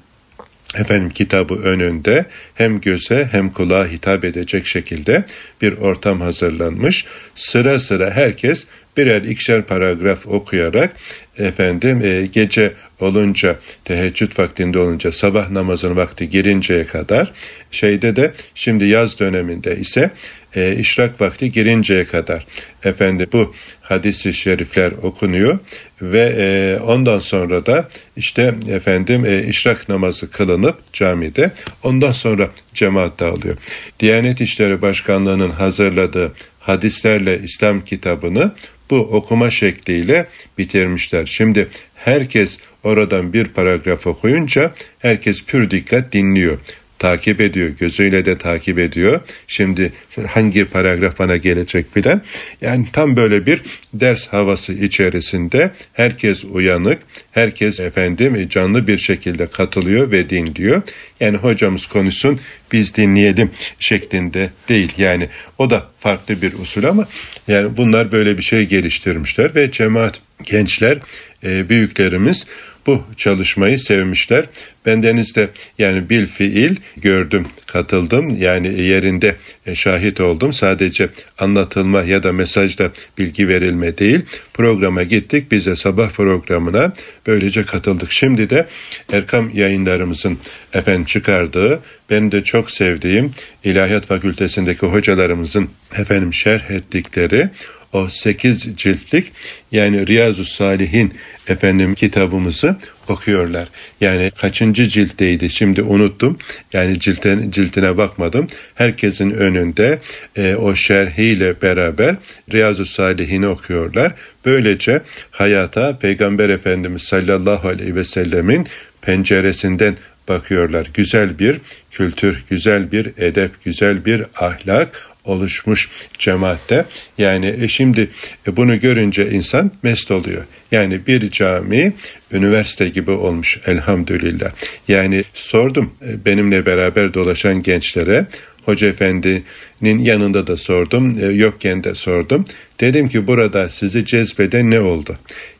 efendim 0.75 1.09
kitabı 1.09 1.55
önünde 1.55 2.25
hem 2.55 2.81
göze 2.81 3.27
hem 3.31 3.49
kulağa 3.49 3.87
hitap 3.87 4.25
edecek 4.25 4.67
şekilde 4.67 5.23
bir 5.61 5.73
ortam 5.73 6.21
hazırlanmış. 6.21 7.05
Sıra 7.35 7.79
sıra 7.79 8.11
herkes 8.11 8.67
birer 8.97 9.21
ikişer 9.21 9.61
paragraf 9.61 10.27
okuyarak 10.27 10.95
efendim 11.37 12.01
e, 12.05 12.25
gece 12.25 12.73
olunca 12.99 13.55
teheccüd 13.85 14.39
vaktinde 14.39 14.79
olunca 14.79 15.11
sabah 15.11 15.49
namazın 15.49 15.95
vakti 15.95 16.29
girinceye 16.29 16.85
kadar 16.85 17.31
şeyde 17.71 18.15
de 18.15 18.33
şimdi 18.55 18.85
yaz 18.85 19.19
döneminde 19.19 19.77
ise 19.77 20.11
e, 20.55 20.75
işrak 20.75 21.21
vakti 21.21 21.51
girinceye 21.51 22.05
kadar 22.05 22.45
efendi 22.83 23.27
bu 23.33 23.55
hadisi 23.81 24.33
şerifler 24.33 24.91
okunuyor 24.91 25.59
ve 26.01 26.35
e, 26.37 26.79
ondan 26.83 27.19
sonra 27.19 27.65
da 27.65 27.89
işte 28.17 28.55
efendim 28.69 29.25
e, 29.25 29.43
işrak 29.43 29.89
namazı 29.89 30.31
kılınıp 30.31 30.93
camide 30.93 31.51
ondan 31.83 32.11
sonra 32.11 32.49
cemaat 32.73 33.19
dağılıyor. 33.19 33.57
Diyanet 33.99 34.41
İşleri 34.41 34.81
Başkanlığı'nın 34.81 35.51
hazırladığı 35.51 36.33
hadislerle 36.59 37.39
İslam 37.43 37.81
kitabını 37.81 38.51
bu 38.89 38.95
okuma 38.95 39.49
şekliyle 39.49 40.27
bitirmişler. 40.57 41.25
Şimdi 41.25 41.67
herkes 41.95 42.59
oradan 42.83 43.33
bir 43.33 43.45
paragraf 43.45 44.07
okuyunca 44.07 44.71
herkes 44.99 45.45
pür 45.45 45.71
dikkat 45.71 46.13
dinliyor 46.13 46.57
takip 46.99 47.41
ediyor. 47.41 47.69
Gözüyle 47.69 48.25
de 48.25 48.37
takip 48.37 48.79
ediyor. 48.79 49.21
Şimdi 49.47 49.91
hangi 50.27 50.65
paragraf 50.65 51.19
bana 51.19 51.37
gelecek 51.37 51.93
filan. 51.93 52.21
Yani 52.61 52.85
tam 52.93 53.15
böyle 53.15 53.45
bir 53.45 53.61
ders 53.93 54.27
havası 54.27 54.73
içerisinde 54.73 55.71
herkes 55.93 56.43
uyanık, 56.43 56.99
herkes 57.31 57.79
efendim 57.79 58.49
canlı 58.49 58.87
bir 58.87 58.97
şekilde 58.97 59.47
katılıyor 59.47 60.11
ve 60.11 60.29
dinliyor. 60.29 60.81
Yani 61.19 61.37
hocamız 61.37 61.85
konuşsun 61.85 62.39
biz 62.71 62.95
dinleyelim 62.95 63.51
şeklinde 63.79 64.49
değil. 64.69 64.93
Yani 64.97 65.29
o 65.57 65.69
da 65.69 65.87
farklı 65.99 66.41
bir 66.41 66.53
usul 66.53 66.83
ama 66.83 67.07
yani 67.47 67.77
bunlar 67.77 68.11
böyle 68.11 68.37
bir 68.37 68.43
şey 68.43 68.65
geliştirmişler 68.65 69.55
ve 69.55 69.71
cemaat 69.71 70.21
gençler 70.43 70.97
e, 71.43 71.69
büyüklerimiz 71.69 72.47
bu 72.87 73.03
çalışmayı 73.17 73.79
sevmişler. 73.79 74.45
Bendeniz 74.85 75.35
de 75.35 75.49
yani 75.79 76.09
bil 76.09 76.27
fiil 76.27 76.75
gördüm, 76.97 77.45
katıldım. 77.65 78.37
Yani 78.37 78.81
yerinde 78.81 79.35
e, 79.65 79.75
şahit 79.75 80.21
oldum. 80.21 80.53
Sadece 80.53 81.09
anlatılma 81.37 82.03
ya 82.03 82.23
da 82.23 82.33
mesajda 82.33 82.91
bilgi 83.17 83.47
verilme 83.47 83.97
değil. 83.97 84.19
Programa 84.53 85.03
gittik. 85.03 85.51
Bize 85.51 85.75
sabah 85.75 86.09
programına 86.09 86.93
böylece 87.27 87.65
katıldık. 87.65 88.11
Şimdi 88.11 88.49
de 88.49 88.67
Erkam 89.11 89.49
yayınlarımızın 89.53 90.37
efendim 90.73 91.05
çıkardığı, 91.05 91.79
benim 92.09 92.31
de 92.31 92.43
çok 92.43 92.71
sevdiğim 92.71 93.31
İlahiyat 93.63 94.05
Fakültesindeki 94.05 94.85
hocalarımızın 94.85 95.69
efendim 95.97 96.33
şerh 96.33 96.71
ettikleri 96.71 97.49
o 97.97 98.09
sekiz 98.09 98.67
ciltlik 98.75 99.31
yani 99.71 100.07
Riyazu 100.07 100.45
Salihin 100.45 101.13
efendim 101.47 101.95
kitabımızı 101.95 102.75
okuyorlar. 103.07 103.67
Yani 104.01 104.31
kaçıncı 104.31 104.87
ciltteydi 104.87 105.49
şimdi 105.49 105.81
unuttum. 105.81 106.37
Yani 106.73 106.99
cilten, 106.99 107.51
ciltine 107.51 107.97
bakmadım. 107.97 108.47
Herkesin 108.75 109.31
önünde 109.31 109.99
e, 110.35 110.55
o 110.55 110.75
şerhiyle 110.75 111.61
beraber 111.61 112.15
Riyazu 112.53 112.85
Salihin'i 112.85 113.47
okuyorlar. 113.47 114.13
Böylece 114.45 115.01
hayata 115.31 115.99
Peygamber 115.99 116.49
Efendimiz 116.49 117.01
sallallahu 117.01 117.67
aleyhi 117.67 117.95
ve 117.95 118.03
sellemin 118.03 118.67
penceresinden 119.01 119.97
bakıyorlar. 120.27 120.87
Güzel 120.93 121.39
bir 121.39 121.61
kültür, 121.91 122.43
güzel 122.49 122.91
bir 122.91 123.11
edep, 123.17 123.63
güzel 123.63 124.05
bir 124.05 124.23
ahlak 124.35 125.09
oluşmuş 125.27 125.89
cemaatte. 126.17 126.85
Yani 127.17 127.55
e, 127.61 127.67
şimdi 127.67 128.09
e, 128.47 128.55
bunu 128.55 128.79
görünce 128.79 129.31
insan 129.31 129.71
mest 129.83 130.11
oluyor. 130.11 130.43
Yani 130.71 131.07
bir 131.07 131.29
cami 131.29 131.93
üniversite 132.31 132.89
gibi 132.89 133.11
olmuş 133.11 133.59
elhamdülillah. 133.65 134.51
Yani 134.87 135.23
sordum 135.33 135.93
e, 136.07 136.25
benimle 136.25 136.65
beraber 136.65 137.13
dolaşan 137.13 137.63
gençlere 137.63 138.25
Hoca 138.65 138.87
Efendi'nin 138.87 139.99
yanında 139.99 140.47
da 140.47 140.57
sordum, 140.57 141.33
yokken 141.39 141.83
de 141.83 141.95
sordum. 141.95 142.45
Dedim 142.79 143.09
ki 143.09 143.27
burada 143.27 143.69
sizi 143.69 144.05
cezbeden 144.05 144.71
ne 144.71 144.79
oldu? 144.79 145.17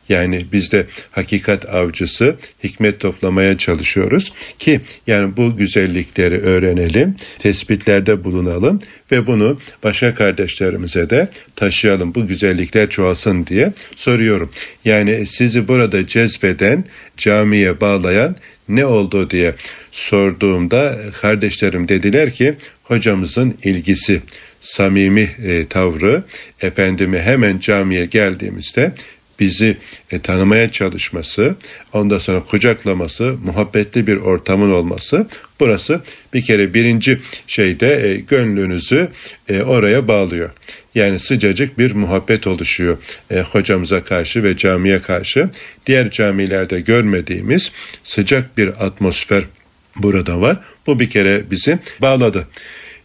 Yani 0.08 0.46
biz 0.52 0.72
de 0.72 0.86
hakikat 1.10 1.74
avcısı 1.74 2.36
hikmet 2.64 3.00
toplamaya 3.00 3.58
çalışıyoruz 3.58 4.32
ki 4.58 4.80
yani 5.06 5.36
bu 5.36 5.56
güzellikleri 5.56 6.38
öğrenelim, 6.38 7.16
tespitlerde 7.38 8.24
bulunalım 8.24 8.78
ve 9.12 9.26
bunu 9.26 9.58
başka 9.84 10.14
kardeşlerimize 10.14 11.10
de 11.10 11.28
taşıyalım. 11.56 12.14
Bu 12.14 12.26
güzellikler 12.26 12.90
çoğalsın 12.90 13.46
diye 13.46 13.72
soruyorum. 13.96 14.50
Yani 14.84 15.26
sizi 15.26 15.68
burada 15.68 16.06
cezbeden, 16.06 16.84
camiye 17.16 17.80
bağlayan 17.80 18.36
ne 18.68 18.86
oldu 18.86 19.30
diye 19.30 19.54
sorduğumda 19.92 20.98
kardeşlerim 21.20 21.88
dediler 21.88 22.32
ki 22.32 22.54
hocamızın 22.82 23.54
ilgisi, 23.64 24.22
samimi 24.60 25.30
e, 25.44 25.66
tavrı, 25.66 26.22
efendimi 26.60 27.18
hemen 27.18 27.58
camiye 27.58 28.06
geldiğimizde 28.06 28.92
bizi 29.40 29.76
e, 30.10 30.18
tanımaya 30.18 30.72
çalışması, 30.72 31.54
ondan 31.92 32.18
sonra 32.18 32.44
kucaklaması, 32.44 33.36
muhabbetli 33.44 34.06
bir 34.06 34.16
ortamın 34.16 34.70
olması. 34.70 35.26
Burası 35.60 36.00
bir 36.34 36.42
kere 36.42 36.74
birinci 36.74 37.20
şeyde 37.46 38.08
e, 38.08 38.16
gönlünüzü 38.16 39.08
e, 39.48 39.62
oraya 39.62 40.08
bağlıyor. 40.08 40.50
Yani 40.94 41.18
sıcacık 41.18 41.78
bir 41.78 41.92
muhabbet 41.92 42.46
oluşuyor 42.46 42.98
e, 43.30 43.40
hocamıza 43.40 44.04
karşı 44.04 44.42
ve 44.42 44.56
camiye 44.56 45.02
karşı. 45.02 45.50
Diğer 45.86 46.10
camilerde 46.10 46.80
görmediğimiz 46.80 47.72
sıcak 48.04 48.58
bir 48.58 48.84
atmosfer 48.86 49.44
burada 49.96 50.40
var. 50.40 50.60
Bu 50.86 51.00
bir 51.00 51.10
kere 51.10 51.50
bizi 51.50 51.78
bağladı. 52.00 52.48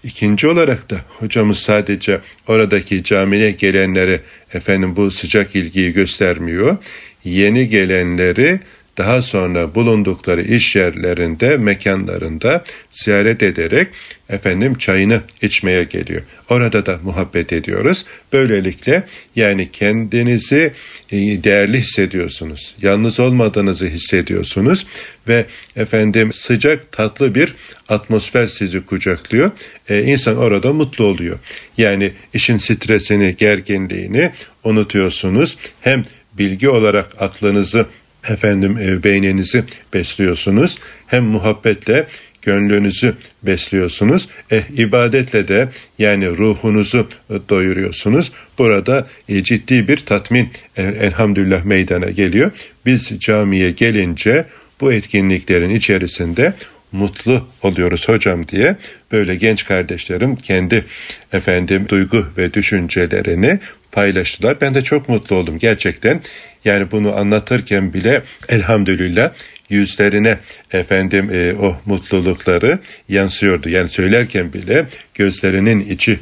İkinci 0.03 0.47
olarak 0.47 0.89
da 0.89 0.95
hocamız 1.19 1.57
sadece 1.57 2.21
oradaki 2.47 3.03
camiye 3.03 3.51
gelenleri 3.51 4.19
efendim 4.53 4.95
bu 4.95 5.11
sıcak 5.11 5.55
ilgiyi 5.55 5.93
göstermiyor. 5.93 6.77
Yeni 7.23 7.69
gelenleri 7.69 8.59
daha 8.97 9.21
sonra 9.21 9.75
bulundukları 9.75 10.41
iş 10.41 10.75
yerlerinde, 10.75 11.57
mekanlarında 11.57 12.63
ziyaret 12.91 13.43
ederek 13.43 13.87
efendim 14.29 14.77
çayını 14.77 15.21
içmeye 15.41 15.83
geliyor. 15.83 16.21
Orada 16.49 16.85
da 16.85 16.99
muhabbet 17.03 17.53
ediyoruz. 17.53 18.05
Böylelikle 18.33 19.03
yani 19.35 19.71
kendinizi 19.71 20.73
e, 21.11 21.17
değerli 21.17 21.79
hissediyorsunuz. 21.79 22.75
Yalnız 22.81 23.19
olmadığınızı 23.19 23.87
hissediyorsunuz 23.87 24.87
ve 25.27 25.45
efendim 25.75 26.33
sıcak 26.33 26.91
tatlı 26.91 27.35
bir 27.35 27.55
atmosfer 27.89 28.47
sizi 28.47 28.85
kucaklıyor. 28.85 29.51
Ee, 29.89 30.03
insan 30.03 30.37
orada 30.37 30.73
mutlu 30.73 31.05
oluyor. 31.05 31.39
Yani 31.77 32.11
işin 32.33 32.57
stresini, 32.57 33.35
gerginliğini 33.35 34.31
unutuyorsunuz. 34.63 35.57
Hem 35.81 36.05
bilgi 36.33 36.69
olarak 36.69 37.21
aklınızı 37.21 37.85
efendim 38.29 38.77
e, 38.77 39.03
beyninizi 39.03 39.63
besliyorsunuz. 39.93 40.77
Hem 41.07 41.23
muhabbetle 41.23 42.07
gönlünüzü 42.41 43.15
besliyorsunuz. 43.43 44.27
Eh, 44.51 44.63
ibadetle 44.77 45.47
de 45.47 45.69
yani 45.99 46.27
ruhunuzu 46.27 47.09
doyuruyorsunuz. 47.49 48.31
Burada 48.57 49.07
e, 49.29 49.43
ciddi 49.43 49.87
bir 49.87 49.97
tatmin 49.97 50.49
e, 50.77 50.83
elhamdülillah 50.83 51.65
meydana 51.65 52.09
geliyor. 52.09 52.51
Biz 52.85 53.19
camiye 53.19 53.71
gelince 53.71 54.45
bu 54.81 54.93
etkinliklerin 54.93 55.69
içerisinde 55.69 56.53
mutlu 56.91 57.47
oluyoruz 57.61 58.07
hocam 58.09 58.47
diye 58.47 58.75
böyle 59.11 59.35
genç 59.35 59.65
kardeşlerim 59.65 60.35
kendi 60.35 60.85
efendim 61.33 61.85
duygu 61.89 62.25
ve 62.37 62.53
düşüncelerini 62.53 63.59
paylaştılar. 63.91 64.61
Ben 64.61 64.75
de 64.75 64.83
çok 64.83 65.09
mutlu 65.09 65.35
oldum 65.35 65.59
gerçekten. 65.59 66.21
Yani 66.65 66.91
bunu 66.91 67.17
anlatırken 67.17 67.93
bile 67.93 68.21
elhamdülillah 68.49 69.31
yüzlerine 69.69 70.37
efendim 70.71 71.29
e, 71.33 71.53
o 71.53 71.75
mutlulukları 71.85 72.79
yansıyordu. 73.09 73.69
Yani 73.69 73.89
söylerken 73.89 74.53
bile 74.53 74.85
gözlerinin 75.13 75.79
içi 75.79 76.19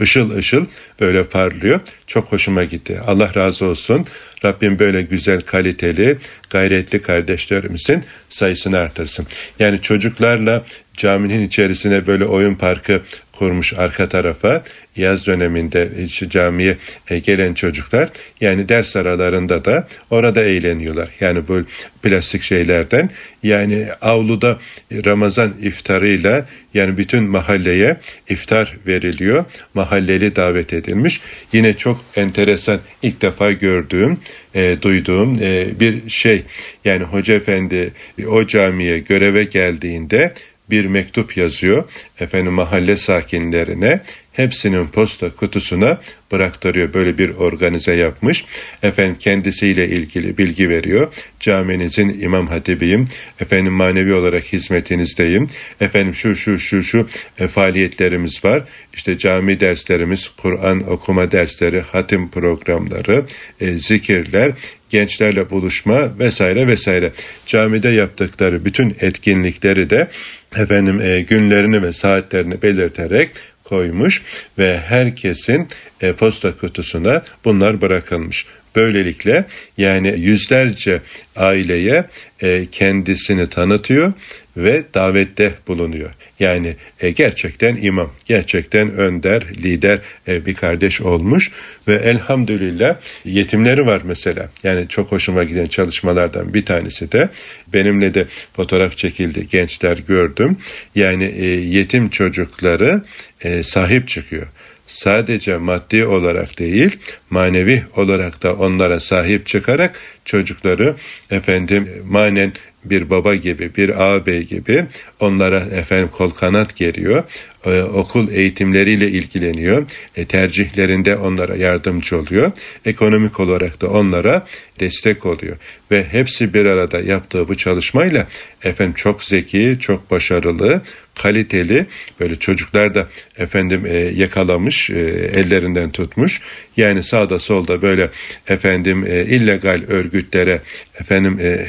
ışıl 0.00 0.30
ışıl 0.36 0.66
böyle 1.00 1.24
parlıyor. 1.24 1.80
Çok 2.06 2.32
hoşuma 2.32 2.64
gitti. 2.64 3.00
Allah 3.06 3.34
razı 3.34 3.64
olsun. 3.64 4.04
Rabbim 4.44 4.78
böyle 4.78 5.02
güzel, 5.02 5.40
kaliteli, 5.40 6.16
gayretli 6.50 7.02
kardeşlerimizin 7.02 8.04
sayısını 8.30 8.78
artırsın. 8.78 9.26
Yani 9.58 9.82
çocuklarla 9.82 10.64
caminin 10.96 11.46
içerisine 11.46 12.06
böyle 12.06 12.24
oyun 12.24 12.54
parkı 12.54 13.02
kurmuş 13.38 13.72
arka 13.72 14.08
tarafa 14.08 14.62
yaz 14.96 15.26
döneminde 15.26 15.88
işte 16.04 16.28
camiye 16.28 16.76
e, 17.08 17.18
gelen 17.18 17.54
çocuklar 17.54 18.08
yani 18.40 18.68
ders 18.68 18.96
aralarında 18.96 19.64
da 19.64 19.86
orada 20.10 20.44
eğleniyorlar. 20.44 21.08
Yani 21.20 21.48
bu 21.48 21.62
plastik 22.02 22.42
şeylerden 22.42 23.10
yani 23.42 23.86
avluda 24.00 24.58
Ramazan 24.92 25.52
iftarıyla 25.62 26.46
yani 26.74 26.96
bütün 26.96 27.22
mahalleye 27.22 27.96
iftar 28.28 28.76
veriliyor. 28.86 29.44
Mahalleli 29.74 30.36
davet 30.36 30.72
edilmiş. 30.72 31.20
Yine 31.52 31.74
çok 31.76 32.04
enteresan 32.16 32.80
ilk 33.02 33.22
defa 33.22 33.52
gördüğüm, 33.52 34.18
e, 34.54 34.76
duyduğum 34.82 35.36
e, 35.42 35.66
bir 35.80 36.10
şey. 36.10 36.42
Yani 36.84 37.04
Hoca 37.04 37.34
Efendi 37.34 37.92
o 38.26 38.46
camiye 38.46 38.98
göreve 38.98 39.44
geldiğinde 39.44 40.32
bir 40.70 40.84
mektup 40.84 41.36
yazıyor 41.36 41.84
efendim 42.20 42.52
mahalle 42.52 42.96
sakinlerine 42.96 44.02
hepsinin 44.38 44.86
posta 44.86 45.30
kutusuna 45.30 46.00
bıraktırıyor. 46.32 46.94
Böyle 46.94 47.18
bir 47.18 47.30
organize 47.30 47.92
yapmış. 47.94 48.44
Efendim 48.82 49.16
kendisiyle 49.18 49.88
ilgili 49.88 50.38
bilgi 50.38 50.68
veriyor. 50.70 51.14
Caminizin 51.40 52.20
imam 52.20 52.46
hatibiyim. 52.46 53.08
Efendim 53.40 53.72
manevi 53.72 54.14
olarak 54.14 54.44
hizmetinizdeyim. 54.44 55.46
Efendim 55.80 56.14
şu 56.14 56.36
şu 56.36 56.58
şu 56.58 56.82
şu 56.82 57.08
e, 57.38 57.48
faaliyetlerimiz 57.48 58.44
var. 58.44 58.62
İşte 58.94 59.18
cami 59.18 59.60
derslerimiz, 59.60 60.28
Kur'an 60.28 60.90
okuma 60.92 61.30
dersleri, 61.30 61.80
hatim 61.80 62.30
programları, 62.30 63.24
e, 63.60 63.78
zikirler, 63.78 64.52
gençlerle 64.88 65.50
buluşma 65.50 66.18
vesaire 66.18 66.66
vesaire. 66.66 67.12
Camide 67.46 67.88
yaptıkları 67.88 68.64
bütün 68.64 68.96
etkinlikleri 69.00 69.90
de 69.90 70.08
efendim 70.56 71.00
e, 71.00 71.20
günlerini 71.20 71.82
ve 71.82 71.92
saatlerini 71.92 72.62
belirterek 72.62 73.30
koymuş 73.64 74.22
ve 74.58 74.78
herkesin 74.78 75.68
e, 76.00 76.12
posta 76.12 76.52
kutusuna 76.52 77.22
bunlar 77.44 77.80
bırakılmış. 77.80 78.46
Böylelikle 78.76 79.44
yani 79.78 80.14
yüzlerce 80.18 81.00
aileye 81.36 82.04
e, 82.42 82.66
kendisini 82.72 83.46
tanıtıyor 83.46 84.12
ve 84.58 84.82
davette 84.94 85.52
bulunuyor. 85.68 86.10
Yani 86.40 86.76
e, 87.00 87.10
gerçekten 87.10 87.76
imam, 87.76 88.12
gerçekten 88.26 88.92
önder, 88.92 89.42
lider 89.42 89.98
e, 90.28 90.46
bir 90.46 90.54
kardeş 90.54 91.00
olmuş 91.00 91.50
ve 91.88 91.94
elhamdülillah 91.94 92.96
yetimleri 93.24 93.86
var 93.86 94.02
mesela. 94.04 94.48
Yani 94.62 94.88
çok 94.88 95.12
hoşuma 95.12 95.44
giden 95.44 95.66
çalışmalardan 95.66 96.54
bir 96.54 96.64
tanesi 96.64 97.12
de 97.12 97.28
benimle 97.72 98.14
de 98.14 98.26
fotoğraf 98.56 98.96
çekildi, 98.96 99.48
gençler 99.48 99.98
gördüm. 99.98 100.56
Yani 100.94 101.24
e, 101.24 101.46
yetim 101.46 102.08
çocukları 102.10 103.02
e, 103.40 103.62
sahip 103.62 104.08
çıkıyor 104.08 104.46
sadece 104.88 105.56
maddi 105.56 106.06
olarak 106.06 106.58
değil 106.58 106.98
manevi 107.30 107.82
olarak 107.96 108.42
da 108.42 108.54
onlara 108.54 109.00
sahip 109.00 109.46
çıkarak 109.46 110.00
çocukları 110.24 110.94
efendim 111.30 111.88
manen 112.04 112.52
bir 112.90 113.10
baba 113.10 113.34
gibi, 113.34 113.76
bir 113.76 114.02
ağabey 114.02 114.42
gibi 114.42 114.84
onlara 115.20 115.60
efendim 115.60 116.08
kol 116.12 116.30
kanat 116.30 116.76
geriyor. 116.76 117.24
Ee, 117.66 117.82
okul 117.82 118.28
eğitimleriyle 118.28 119.08
ilgileniyor. 119.08 119.86
E, 120.16 120.24
tercihlerinde 120.24 121.16
onlara 121.16 121.56
yardımcı 121.56 122.18
oluyor. 122.18 122.52
Ekonomik 122.84 123.40
olarak 123.40 123.80
da 123.80 123.90
onlara 123.90 124.46
destek 124.80 125.26
oluyor. 125.26 125.56
Ve 125.90 126.04
hepsi 126.04 126.54
bir 126.54 126.64
arada 126.64 127.00
yaptığı 127.00 127.48
bu 127.48 127.56
çalışmayla 127.56 128.26
efendim 128.62 128.94
çok 128.94 129.24
zeki, 129.24 129.76
çok 129.80 130.10
başarılı, 130.10 130.82
kaliteli 131.14 131.86
böyle 132.20 132.36
çocuklar 132.36 132.94
da 132.94 133.08
efendim 133.38 133.86
e, 133.86 133.96
yakalamış, 133.96 134.90
e, 134.90 134.98
ellerinden 135.34 135.90
tutmuş. 135.90 136.40
Yani 136.76 137.02
sağda 137.02 137.38
solda 137.38 137.82
böyle 137.82 138.10
efendim 138.48 139.06
e, 139.08 139.24
illegal 139.24 139.82
örgütlere 139.88 140.62
efendim 141.00 141.38
e, 141.42 141.66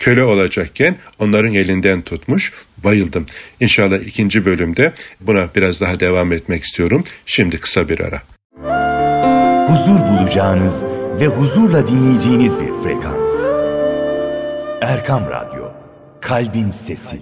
köle 0.00 0.24
olacakken 0.24 0.96
onların 1.18 1.54
elinden 1.54 2.02
tutmuş. 2.02 2.52
Bayıldım. 2.84 3.26
İnşallah 3.60 3.98
ikinci 3.98 4.46
bölümde 4.46 4.92
buna 5.20 5.48
biraz 5.56 5.80
daha 5.80 6.00
devam 6.00 6.32
etmek 6.32 6.64
istiyorum. 6.64 7.04
Şimdi 7.26 7.58
kısa 7.60 7.88
bir 7.88 8.00
ara. 8.00 8.22
Huzur 9.68 10.00
bulacağınız 10.00 10.84
ve 11.20 11.26
huzurla 11.26 11.86
dinleyeceğiniz 11.86 12.60
bir 12.60 12.82
frekans. 12.82 13.44
Erkam 14.80 15.30
Radyo, 15.30 15.64
Kalbin 16.20 16.70
Sesi. 16.70 17.18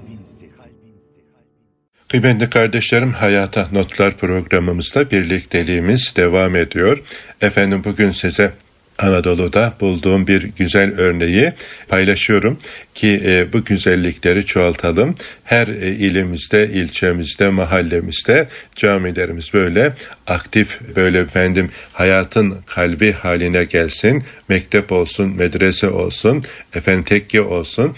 Kıymetli 2.08 2.50
kardeşlerim 2.50 3.12
Hayata 3.12 3.68
Notlar 3.72 4.16
programımızda 4.16 5.10
birlikteliğimiz 5.10 6.14
devam 6.16 6.56
ediyor. 6.56 6.98
Efendim 7.40 7.82
bugün 7.84 8.10
size 8.10 8.52
Anadolu'da 8.98 9.74
bulduğum 9.80 10.26
bir 10.26 10.42
güzel 10.42 10.98
örneği 10.98 11.52
paylaşıyorum 11.88 12.58
ki 12.94 13.20
e, 13.24 13.52
bu 13.52 13.64
güzellikleri 13.64 14.44
çoğaltalım. 14.44 15.14
Her 15.44 15.68
e, 15.68 15.90
ilimizde, 15.90 16.68
ilçemizde, 16.68 17.48
mahallemizde 17.48 18.48
camilerimiz 18.76 19.54
böyle 19.54 19.94
aktif, 20.26 20.80
böyle 20.96 21.18
efendim 21.18 21.70
hayatın 21.92 22.58
kalbi 22.66 23.12
haline 23.12 23.64
gelsin. 23.64 24.24
Mektep 24.48 24.92
olsun, 24.92 25.37
medrese 25.37 25.88
olsun, 25.88 26.44
efendim 26.74 27.04
tekke 27.04 27.40
olsun 27.40 27.96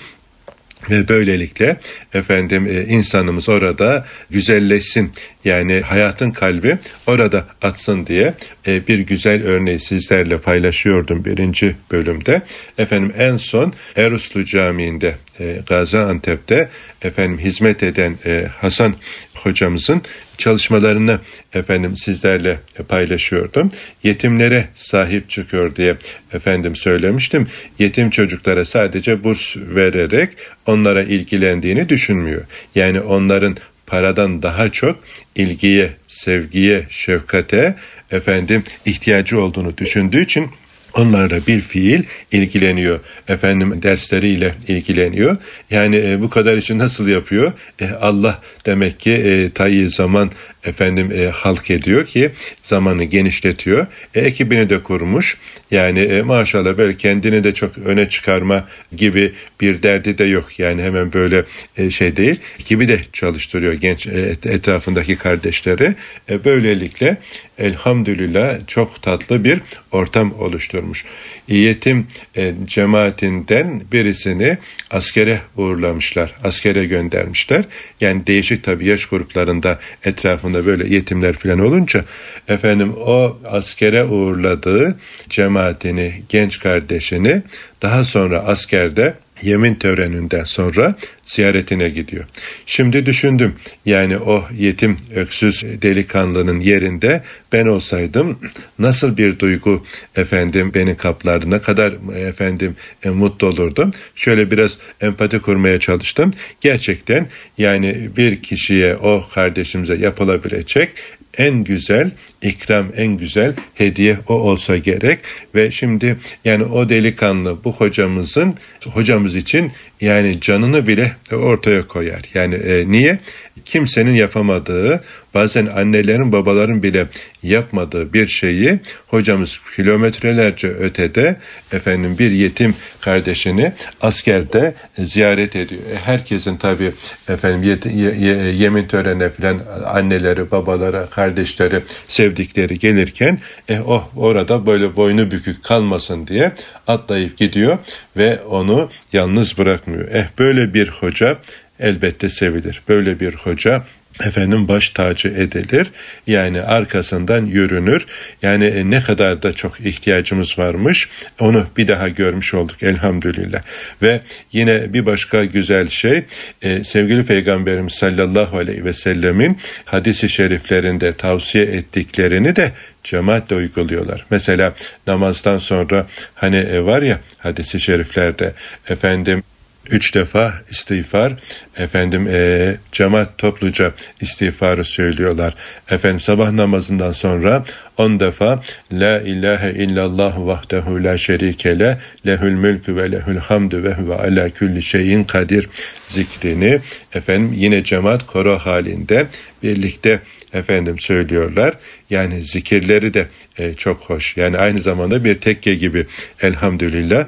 ve 0.91 1.09
böylelikle 1.09 1.77
efendim 2.15 2.67
e, 2.67 2.85
insanımız 2.85 3.49
orada 3.49 4.07
güzelleşsin 4.31 5.13
yani 5.45 5.81
hayatın 5.81 6.31
kalbi 6.31 6.79
orada 7.07 7.47
atsın 7.63 8.07
diye 8.07 8.35
e, 8.67 8.87
bir 8.87 8.99
güzel 8.99 9.45
örneği 9.45 9.81
sizlerle 9.81 10.39
paylaşıyordum 10.39 11.25
birinci 11.25 11.77
bölümde. 11.93 12.43
Efendim 12.79 13.13
en 13.19 13.37
son 13.37 13.73
Eruslu 13.97 14.45
Camii'nde 14.45 15.15
e, 15.41 15.61
Gaziantep'te 15.67 16.69
efendim 17.03 17.39
hizmet 17.39 17.83
eden 17.83 18.17
Hasan 18.61 18.95
hocamızın 19.43 20.03
çalışmalarını 20.39 21.19
efendim 21.55 21.97
sizlerle 21.97 22.59
paylaşıyordum. 22.89 23.71
Yetimlere 24.03 24.69
sahip 24.75 25.31
çıkıyor 25.31 25.77
diye 25.77 25.97
efendim 26.33 26.77
söylemiştim. 26.77 27.47
Yetim 27.79 28.11
çocuklara 28.11 28.65
sadece 28.65 29.25
burs 29.25 29.57
vererek 29.57 30.31
onlara 30.67 31.03
ilgilendiğini 31.03 31.89
düşünmüyor. 31.89 32.43
Yani 32.75 33.01
onların 33.01 33.57
paradan 33.87 34.43
daha 34.43 34.73
çok 34.73 34.99
ilgiye, 35.35 35.91
sevgiye, 36.09 36.87
şefkate 36.91 37.75
efendim 38.11 38.65
ihtiyacı 38.87 39.41
olduğunu 39.41 39.77
düşündüğü 39.77 40.25
için 40.25 40.51
Onlarla 40.95 41.47
bir 41.47 41.61
fiil 41.61 42.03
ilgileniyor. 42.33 43.01
Efendim 43.29 43.83
dersleriyle 43.83 44.55
ilgileniyor. 44.69 45.37
Yani 45.71 45.97
e, 45.97 46.23
bu 46.23 46.31
kadar 46.31 46.57
işi 46.57 46.79
nasıl 46.79 47.09
yapıyor? 47.09 47.53
E, 47.81 47.89
Allah 47.89 48.43
demek 48.67 49.01
ki 49.01 49.11
e, 49.11 49.51
tayyi 49.51 49.89
zaman 49.89 50.31
efendim 50.65 51.13
e, 51.13 51.29
halk 51.29 51.71
ediyor 51.71 52.07
ki 52.07 52.31
zamanı 52.63 53.05
genişletiyor. 53.05 53.87
E, 54.15 54.21
ekibini 54.21 54.71
de 54.71 54.83
kurmuş. 54.83 55.37
Yani 55.71 55.99
e, 56.01 56.23
maşallah 56.23 56.79
böyle 56.79 56.97
kendini 56.97 57.45
de 57.45 57.55
çok 57.55 57.79
öne 57.79 58.09
çıkarma 58.09 58.69
gibi 58.97 59.33
bir 59.61 59.83
derdi 59.83 60.19
de 60.19 60.25
yok. 60.25 60.59
Yani 60.59 60.83
hemen 60.83 61.13
böyle 61.13 61.45
e, 61.77 61.91
şey 61.91 62.17
değil. 62.17 62.41
Ekibi 62.61 62.89
de 62.89 63.01
çalıştırıyor 63.13 63.73
genç 63.73 64.07
e, 64.07 64.37
etrafındaki 64.45 65.17
kardeşleri. 65.17 65.95
E, 66.31 66.45
böylelikle 66.45 67.17
elhamdülillah 67.61 68.59
çok 68.67 69.03
tatlı 69.03 69.45
bir 69.45 69.61
ortam 69.93 70.33
oluşturmuş. 70.39 71.05
Yetim 71.49 72.07
e, 72.37 72.55
cemaatinden 72.67 73.83
birisini 73.93 74.59
askere 74.91 75.41
uğurlamışlar. 75.57 76.35
Askere 76.45 76.85
göndermişler. 76.85 77.65
Yani 78.01 78.27
değişik 78.27 78.65
tabii 78.65 78.87
yaş 78.87 79.07
gruplarında 79.07 79.79
etrafında 80.05 80.67
böyle 80.67 80.95
yetimler 80.95 81.33
falan 81.33 81.59
olunca 81.59 82.05
efendim 82.49 82.95
o 82.97 83.39
askere 83.45 84.05
uğurladığı 84.05 84.99
cemaatini, 85.29 86.23
genç 86.29 86.59
kardeşini 86.61 87.43
daha 87.83 88.05
sonra 88.05 88.39
askerde 88.39 89.15
yemin 89.43 89.75
töreninden 89.75 90.45
sonra 90.45 90.95
ziyaretine 91.25 91.89
gidiyor. 91.89 92.25
Şimdi 92.67 93.07
düşündüm 93.07 93.55
yani 93.87 94.19
o 94.19 94.45
yetim 94.59 94.97
öksüz 95.15 95.65
delikanlının 95.83 96.61
yerinde 96.61 97.23
ben 97.53 97.67
olsaydım 97.67 98.39
nasıl 98.79 99.17
bir 99.17 99.39
duygu 99.39 99.87
efendim 100.17 100.73
beni 100.75 100.97
kaplardı 100.97 101.51
ne 101.51 101.59
kadar 101.59 102.17
efendim 102.29 102.77
e, 103.05 103.11
mutlu 103.11 103.47
olurdum. 103.47 103.91
Şöyle 104.17 104.51
biraz 104.51 104.79
empati 105.01 105.39
kurmaya 105.39 105.81
çalıştım. 105.81 106.31
Gerçekten 106.61 107.29
yani 107.59 108.11
bir 108.17 108.43
kişiye 108.43 108.97
o 108.97 109.25
kardeşimize 109.35 109.95
yapılabilecek 109.95 110.91
en 111.39 111.65
güzel 111.65 112.11
ikram, 112.43 112.87
en 112.97 113.17
güzel 113.17 113.55
hediye 113.75 114.19
o 114.29 114.35
olsa 114.35 114.77
gerek. 114.77 115.19
Ve 115.55 115.71
şimdi 115.71 116.17
yani 116.45 116.65
o 116.65 116.89
delikanlı 116.89 117.65
bu 117.65 117.73
hocamızın 117.73 118.55
hocamız 118.85 119.37
için 119.37 119.73
yani 120.01 120.41
canını 120.41 120.87
bile 120.87 121.13
ortaya 121.33 121.87
koyar. 121.87 122.21
Yani 122.35 122.55
e, 122.55 122.91
niye? 122.91 123.19
Kimsenin 123.65 124.15
yapamadığı, 124.15 125.05
bazen 125.35 125.67
annelerin 125.67 126.33
babaların 126.33 126.83
bile 126.83 127.07
yapmadığı 127.43 128.13
bir 128.13 128.29
şeyi 128.29 128.79
hocamız 129.07 129.61
kilometrelerce 129.77 130.69
ötede 130.69 131.37
efendim 131.73 132.17
bir 132.19 132.31
yetim 132.31 132.75
kardeşini 133.01 133.73
askerde 134.01 134.75
ziyaret 134.99 135.57
ediyor. 135.57 135.81
E, 135.93 135.97
herkesin 135.97 136.57
tabi 136.57 136.93
efendim 137.29 137.63
yet, 137.63 137.87
ye, 137.87 138.15
ye, 138.15 138.37
yemin 138.37 138.87
törenine 138.87 139.31
filan 139.31 139.61
anneleri, 139.87 140.51
babaları, 140.51 141.07
kardeşleri, 141.11 141.81
sevdikleri 142.09 142.79
gelirken 142.79 143.39
e, 143.69 143.81
oh 143.81 144.09
orada 144.17 144.67
böyle 144.67 144.97
boynu 144.97 145.31
bükük 145.31 145.65
kalmasın 145.65 146.27
diye 146.27 146.53
atlayıp 146.87 147.39
gidiyor 147.39 147.79
ve 148.21 148.43
onu 148.43 148.91
yalnız 149.13 149.59
bırakmıyor. 149.59 150.09
Eh 150.13 150.27
böyle 150.39 150.75
bir 150.75 150.89
hoca 150.89 151.39
elbette 151.81 152.29
sevilir. 152.29 152.83
Böyle 152.89 153.21
bir 153.21 153.35
hoca 153.35 153.85
efendim 154.25 154.69
baş 154.69 154.89
tacı 154.91 155.29
edilir. 155.29 155.91
Yani 156.27 156.63
arkasından 156.63 157.47
yürünür. 157.47 158.07
Yani 158.43 158.65
e, 158.65 158.91
ne 158.91 159.03
kadar 159.03 159.43
da 159.43 159.53
çok 159.53 159.81
ihtiyacımız 159.81 160.59
varmış. 160.59 161.09
Onu 161.41 161.67
bir 161.77 161.89
daha 161.89 162.09
görmüş 162.09 162.55
olduk 162.55 162.83
elhamdülillah. 162.83 163.63
Ve 164.03 164.21
yine 164.53 164.93
bir 164.93 165.07
başka 165.07 165.45
güzel 165.45 165.89
şey 165.89 166.23
e, 166.63 166.85
sevgili 166.85 167.27
Peygamberimiz 167.27 167.93
sallallahu 167.93 168.59
aleyhi 168.59 168.85
ve 168.85 168.93
sellemin 168.93 169.59
hadisi 169.85 170.29
şeriflerinde 170.29 171.13
tavsiye 171.13 171.65
ettiklerini 171.65 172.57
de 172.57 172.73
cemaatle 173.05 173.57
uyguluyorlar. 173.57 174.27
Mesela 174.31 174.75
namazdan 175.07 175.59
sonra 175.59 176.07
hani 176.35 176.57
e, 176.57 176.85
var 176.85 177.03
ya 177.03 177.21
hadisi 177.39 177.81
şeriflerde 177.81 178.53
efendim 178.89 179.43
üç 179.91 180.15
defa 180.15 180.55
istiğfar 180.71 181.33
efendim 181.77 182.29
e, 182.31 182.77
cemaat 182.93 183.39
topluca 183.39 183.93
istiğfarı 184.21 184.85
söylüyorlar. 184.85 185.55
Efendim 185.91 186.21
sabah 186.21 186.51
namazından 186.51 187.13
sonra 187.13 187.65
on 187.97 188.21
defa 188.21 188.63
La 188.93 189.21
ilahe 189.21 189.71
illallah 189.71 190.47
vahdehu 190.47 191.05
la 191.05 191.19
şerike 191.19 191.79
le 191.79 191.99
lehül 192.27 192.55
mülkü 192.55 192.97
ve 192.97 193.13
lehül 193.13 193.37
hamdü 193.37 193.83
ve 193.85 193.95
huve 193.95 194.15
ala 194.15 194.51
külli 194.51 194.83
şeyin 194.83 195.25
kadir 195.25 195.69
zikrini 196.07 196.81
efendim 197.15 197.53
yine 197.57 197.85
cemaat 197.85 198.27
koro 198.27 198.59
halinde 198.59 199.27
birlikte 199.63 200.21
efendim 200.53 200.99
söylüyorlar. 200.99 201.75
Yani 202.11 202.45
zikirleri 202.45 203.15
de 203.15 203.27
e, 203.59 203.75
çok 203.75 204.01
hoş. 204.01 204.37
Yani 204.37 204.59
aynı 204.59 204.81
zamanda 204.81 205.25
bir 205.25 205.35
tekke 205.35 205.75
gibi 205.75 206.07
elhamdülillah 206.43 207.27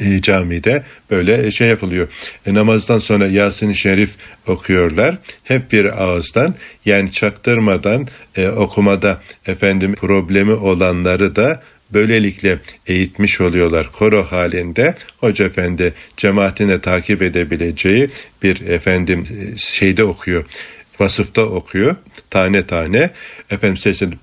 e, 0.00 0.20
camide 0.20 0.82
böyle 1.10 1.50
şey 1.50 1.68
yapılıyor. 1.68 2.08
E, 2.46 2.54
namazdan 2.54 2.98
sonra 2.98 3.26
Yasin-i 3.26 3.74
Şerif 3.74 4.10
okuyorlar. 4.46 5.16
Hep 5.44 5.72
bir 5.72 6.02
ağızdan 6.02 6.54
yani 6.84 7.12
çaktırmadan 7.12 8.08
e, 8.36 8.48
okumada 8.48 9.22
efendim 9.46 9.94
problemi 9.94 10.52
olanları 10.52 11.36
da 11.36 11.62
böylelikle 11.92 12.58
eğitmiş 12.86 13.40
oluyorlar 13.40 13.92
koro 13.92 14.24
halinde 14.24 14.94
hoca 15.18 15.44
efendi 15.44 15.94
cemaatine 16.16 16.80
takip 16.80 17.22
edebileceği 17.22 18.10
bir 18.42 18.60
efendim 18.60 19.26
e, 19.54 19.58
şeyde 19.58 20.04
okuyor 20.04 20.44
vasıfta 21.00 21.42
okuyor 21.42 21.96
tane 22.30 22.62
tane 22.62 23.10
efendim 23.50 23.76
sesini 23.76 24.14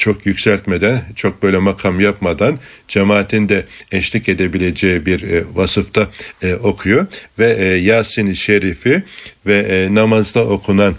çok 0.00 0.26
yükseltmeden, 0.26 1.02
çok 1.16 1.42
böyle 1.42 1.58
makam 1.58 2.00
yapmadan 2.00 2.58
cemaatin 2.88 3.48
de 3.48 3.64
eşlik 3.92 4.28
edebileceği 4.28 5.06
bir 5.06 5.22
e, 5.22 5.44
vasıfta 5.54 6.08
e, 6.42 6.54
okuyor. 6.54 7.06
Ve 7.38 7.56
e, 7.58 7.64
Yasin-i 7.64 8.36
Şerif'i 8.36 9.02
ve 9.46 9.58
e, 9.58 9.94
namazda 9.94 10.44
okunan 10.44 10.94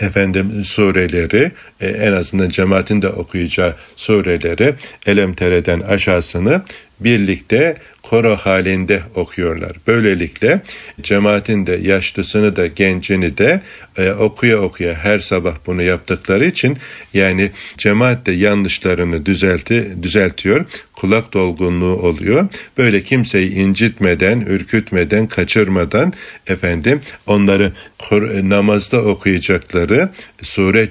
efendim 0.00 0.64
sureleri 0.64 1.52
e, 1.80 1.88
en 1.88 2.12
azından 2.12 2.48
cemaatin 2.48 3.02
de 3.02 3.08
okuyacağı 3.08 3.74
sureleri 3.96 4.74
Elemtere'den 5.06 5.80
aşağısını 5.80 6.62
birlikte 7.00 7.76
koro 8.02 8.36
halinde 8.36 9.02
okuyorlar. 9.14 9.72
Böylelikle 9.86 10.60
cemaatin 11.02 11.66
de 11.66 11.72
yaşlısını 11.82 12.56
da 12.56 12.66
gencini 12.66 13.38
de 13.38 13.60
e, 13.96 14.10
okuya 14.10 14.58
okuya 14.58 14.94
her 14.94 15.18
sabah 15.18 15.54
bunu 15.66 15.82
yaptıkları 15.82 16.44
için 16.44 16.78
yani 17.14 17.50
cemaat 17.78 18.26
de 18.26 18.32
yanlışlarını 18.32 19.26
düzelti, 19.26 19.96
düzeltiyor. 20.02 20.66
Kulak 20.92 21.32
dolgunluğu 21.32 21.96
oluyor. 21.96 22.48
Böyle 22.78 23.02
kimseyi 23.02 23.50
incitmeden, 23.50 24.40
ürkütmeden, 24.40 25.26
kaçırmadan 25.26 26.12
efendim 26.46 27.00
onları 27.26 27.72
namazda 28.42 29.02
okuyacakları 29.02 30.08
sure 30.42 30.90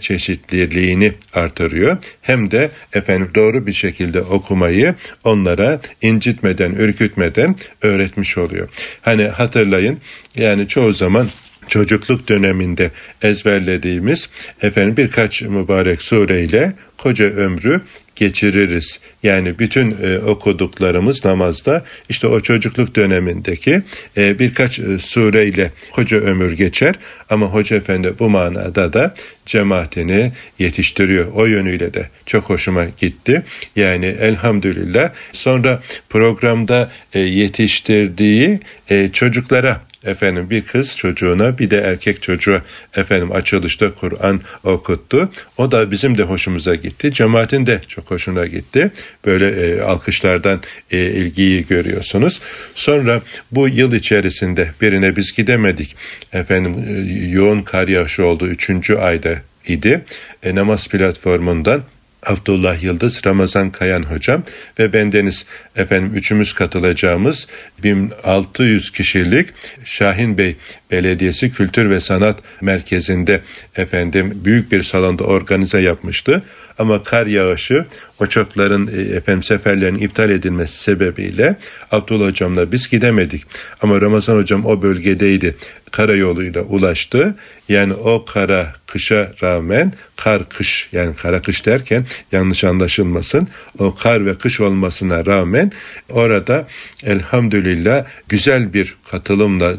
çeşitliliğini 0.80 1.14
artırıyor. 1.34 1.98
Hem 2.22 2.52
de 2.52 2.70
efendim 2.94 3.32
doğru 3.36 3.68
bir 3.68 3.74
şekilde 3.74 4.22
okumayı 4.22 4.96
onlara 5.24 5.80
incitmeden, 6.02 6.72
ürkütmeden 6.72 7.56
öğretmiş 7.82 8.38
oluyor. 8.38 8.70
Hani 9.02 9.24
hatırlayın 9.28 9.98
yani 10.36 10.68
çoğu 10.68 10.94
zaman 10.94 11.28
çocukluk 11.68 12.30
döneminde 12.30 12.92
ezberlediğimiz 13.22 14.30
efendim 14.62 14.98
birkaç 14.98 15.42
mübarek 15.42 16.02
sureyle 16.02 16.74
koca 16.98 17.26
ömrü 17.26 17.82
geçiririz. 18.20 19.00
Yani 19.24 19.60
bütün 19.60 19.96
e, 20.04 20.20
okuduklarımız 20.20 21.26
namazda 21.26 21.86
işte 22.10 22.28
o 22.28 22.40
çocukluk 22.40 22.96
dönemindeki 22.96 23.82
e, 24.18 24.40
birkaç 24.40 24.80
e, 24.80 25.00
sureyle 25.00 25.72
koca 25.92 26.18
ömür 26.18 26.52
geçer 26.52 26.96
ama 27.30 27.46
Hoca 27.46 27.78
Efendi 27.78 28.14
bu 28.20 28.30
manada 28.30 28.94
da 28.94 29.14
cemaatini 29.46 30.32
yetiştiriyor. 30.60 31.34
O 31.34 31.46
yönüyle 31.46 31.94
de 31.94 32.10
çok 32.26 32.44
hoşuma 32.44 32.86
gitti. 32.86 33.44
Yani 33.76 34.06
elhamdülillah 34.06 35.10
sonra 35.32 35.82
programda 36.10 36.92
e, 37.14 37.20
yetiştirdiği 37.20 38.60
e, 38.90 39.10
çocuklara 39.14 39.82
efendim 40.04 40.50
bir 40.50 40.62
kız 40.62 40.98
çocuğuna 40.98 41.58
bir 41.58 41.70
de 41.70 41.78
erkek 41.78 42.22
çocuğa 42.22 42.62
efendim 42.96 43.32
açılışta 43.32 43.92
Kur'an 43.94 44.42
okuttu. 44.64 45.30
O 45.58 45.72
da 45.72 45.92
bizim 45.92 46.18
de 46.18 46.24
hoşumuza 46.24 46.76
gitti. 46.76 47.12
Cemaatin 47.14 47.66
de 47.66 47.82
çok 47.88 48.12
hoşuna 48.12 48.46
gitti. 48.46 48.92
Böyle 49.26 49.50
e, 49.50 49.82
alkışlardan 49.82 50.62
e, 50.92 50.98
ilgiyi 51.06 51.68
görüyorsunuz. 51.68 52.42
Sonra 52.76 53.22
bu 53.52 53.68
yıl 53.68 53.94
içerisinde 53.94 54.72
birine 54.82 55.16
biz 55.16 55.36
gidemedik. 55.36 55.96
Efendim 56.34 56.76
e, 56.88 56.92
yoğun 57.28 57.62
kar 57.62 57.88
yağışı 57.88 58.26
oldu. 58.26 58.48
Üçüncü 58.48 58.96
ayda 58.96 59.36
idi. 59.68 60.02
E, 60.44 60.56
namaz 60.56 60.88
platformundan 60.88 61.84
Abdullah 62.26 62.84
Yıldız, 62.84 63.22
Ramazan 63.26 63.70
Kayan 63.70 64.04
hocam 64.04 64.44
ve 64.80 64.94
bendeniz 64.94 65.46
efendim 65.76 66.12
üçümüz 66.16 66.54
katılacağımız 66.54 67.48
1600 67.84 68.92
kişilik 68.92 69.50
Şahin 69.86 70.38
Bey 70.38 70.56
Belediyesi 70.92 71.52
Kültür 71.52 71.90
ve 71.90 72.00
Sanat 72.00 72.40
Merkezi'nde 72.62 73.42
efendim 73.76 74.42
büyük 74.46 74.72
bir 74.72 74.84
salonda 74.84 75.24
organize 75.24 75.80
yapmıştı. 75.80 76.44
Ama 76.80 77.04
kar 77.04 77.28
yağışı 77.28 77.86
uçakların 78.20 78.90
e, 78.98 79.16
efendim 79.16 79.44
seferlerin 79.44 79.96
iptal 79.96 80.30
edilmesi 80.30 80.84
sebebiyle 80.84 81.56
Abdullah 81.92 82.28
hocamla 82.28 82.72
biz 82.72 82.90
gidemedik. 82.90 83.46
Ama 83.82 84.02
Ramazan 84.02 84.36
hocam 84.36 84.66
o 84.66 84.82
bölgedeydi. 84.82 85.56
Karayoluyla 85.92 86.62
ulaştı. 86.62 87.36
Yani 87.70 87.94
o 87.94 88.26
kara 88.26 88.74
kışa 88.88 89.34
rağmen 89.44 89.94
kar 90.16 90.50
kış 90.50 90.90
yani 90.92 91.16
kara 91.16 91.42
kış 91.42 91.66
derken 91.66 92.06
yanlış 92.32 92.64
anlaşılmasın. 92.64 93.48
O 93.78 93.96
kar 93.96 94.26
ve 94.26 94.36
kış 94.36 94.62
olmasına 94.62 95.26
rağmen 95.26 95.72
orada 96.10 96.68
elhamdülillah 97.04 98.06
güzel 98.30 98.74
bir 98.74 98.96
katılımla 99.12 99.74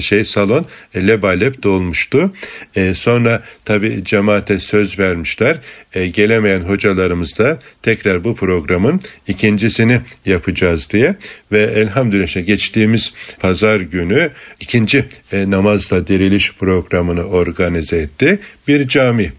şey 0.00 0.24
salon 0.24 0.66
lebalep 0.96 1.62
dolmuştu. 1.62 2.32
E, 2.76 2.94
sonra 2.94 3.42
tabi 3.64 4.04
cemaate 4.04 4.58
söz 4.58 4.98
vermişler. 4.98 5.58
E, 5.94 6.06
gelemeyen 6.06 6.60
hocalarımız 6.60 7.38
da 7.38 7.58
tekrar 7.82 8.24
bu 8.24 8.34
programın 8.34 9.00
ikincisini 9.28 10.00
yapacağız 10.26 10.90
diye 10.90 11.16
ve 11.52 11.62
elhamdülillah 11.62 12.46
geçtiğimiz 12.46 13.12
pazar 13.40 13.80
günü 13.80 14.30
ikinci 14.60 15.04
e, 15.32 15.50
namazla 15.50 16.06
diriliş 16.06 16.54
programını 16.54 17.24
organize 17.24 17.96
etti. 17.96 18.38
Bir 18.68 18.88
cami 18.88 19.32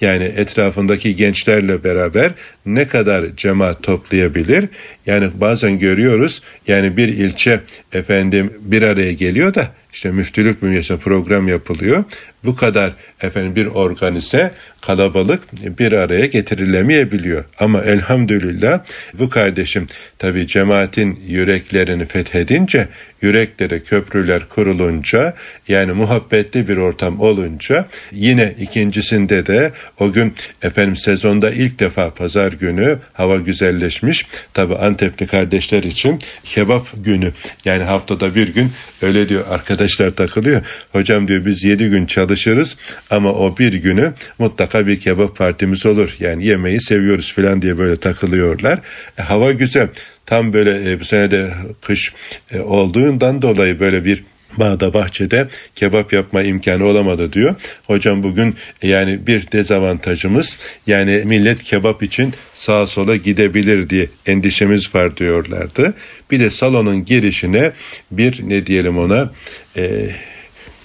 yani 0.00 0.24
etrafındaki 0.24 1.16
gençlerle 1.16 1.84
beraber 1.84 2.32
ne 2.66 2.88
kadar 2.88 3.36
cemaat 3.36 3.82
toplayabilir? 3.82 4.64
Yani 5.06 5.30
bazen 5.34 5.78
görüyoruz 5.78 6.42
yani 6.68 6.96
bir 6.96 7.08
ilçe 7.08 7.60
efendim 7.92 8.52
bir 8.60 8.82
araya 8.82 9.12
geliyor 9.12 9.54
da 9.54 9.72
işte 9.92 10.10
müftülük 10.10 10.62
bünyesinde 10.62 10.98
program 10.98 11.48
yapılıyor. 11.48 12.04
Bu 12.44 12.56
kadar 12.56 12.92
efendim 13.20 13.56
bir 13.56 13.66
organize 13.66 14.52
kalabalık 14.80 15.42
bir 15.78 15.92
araya 15.92 16.26
getirilemeyebiliyor. 16.26 17.44
Ama 17.58 17.82
elhamdülillah 17.82 18.80
bu 19.14 19.30
kardeşim 19.30 19.86
tabi 20.18 20.46
cemaatin 20.46 21.20
yüreklerini 21.26 22.06
fethedince, 22.06 22.88
yüreklere 23.22 23.80
köprüler 23.80 24.48
kurulunca 24.48 25.34
yani 25.68 25.92
muhabbetli 25.92 26.68
bir 26.68 26.76
ortam 26.76 27.20
olunca 27.20 27.88
yine 28.12 28.54
ikincisinde 28.60 29.46
de 29.46 29.72
o 30.00 30.12
gün 30.12 30.34
efendim 30.62 30.96
sezonda 30.96 31.50
ilk 31.50 31.80
defa 31.80 32.10
pazar 32.10 32.52
günü 32.52 32.98
hava 33.12 33.36
güzelleşmiş. 33.36 34.26
Tabi 34.54 34.74
Antepli 34.74 35.26
kardeşler 35.26 35.82
için 35.82 36.20
kebap 36.44 36.86
günü 37.04 37.32
yani 37.64 37.82
haftada 37.82 38.34
bir 38.34 38.48
gün 38.54 38.72
öyle 39.02 39.28
diyor 39.28 39.44
arkadaşlar 39.86 40.10
takılıyor. 40.10 40.62
Hocam 40.92 41.28
diyor 41.28 41.44
biz 41.46 41.64
yedi 41.64 41.88
gün 41.88 42.06
çalışırız 42.06 42.76
ama 43.10 43.32
o 43.32 43.58
bir 43.58 43.72
günü 43.72 44.12
mutlaka 44.38 44.86
bir 44.86 45.00
kebap 45.00 45.36
partimiz 45.36 45.86
olur. 45.86 46.16
Yani 46.20 46.46
yemeği 46.46 46.80
seviyoruz 46.80 47.32
falan 47.32 47.62
diye 47.62 47.78
böyle 47.78 47.96
takılıyorlar. 47.96 48.78
E, 49.18 49.22
hava 49.22 49.52
güzel. 49.52 49.88
Tam 50.26 50.52
böyle 50.52 50.92
e, 50.92 51.00
bu 51.00 51.04
sene 51.04 51.30
de 51.30 51.50
kış 51.82 52.12
e, 52.52 52.60
olduğundan 52.60 53.42
dolayı 53.42 53.80
böyle 53.80 54.04
bir 54.04 54.24
bağda 54.58 54.94
bahçede 54.94 55.48
kebap 55.74 56.12
yapma 56.12 56.42
imkanı 56.42 56.84
olamadı 56.84 57.32
diyor. 57.32 57.54
Hocam 57.86 58.22
bugün 58.22 58.54
yani 58.82 59.26
bir 59.26 59.52
dezavantajımız 59.52 60.58
yani 60.86 61.22
millet 61.24 61.62
kebap 61.62 62.02
için 62.02 62.34
sağa 62.54 62.86
sola 62.86 63.16
gidebilir 63.16 63.90
diye 63.90 64.06
endişemiz 64.26 64.94
var 64.94 65.16
diyorlardı. 65.16 65.94
Bir 66.30 66.40
de 66.40 66.50
salonun 66.50 67.04
girişine 67.04 67.72
bir 68.10 68.48
ne 68.48 68.66
diyelim 68.66 68.98
ona 68.98 69.30
e, 69.76 70.10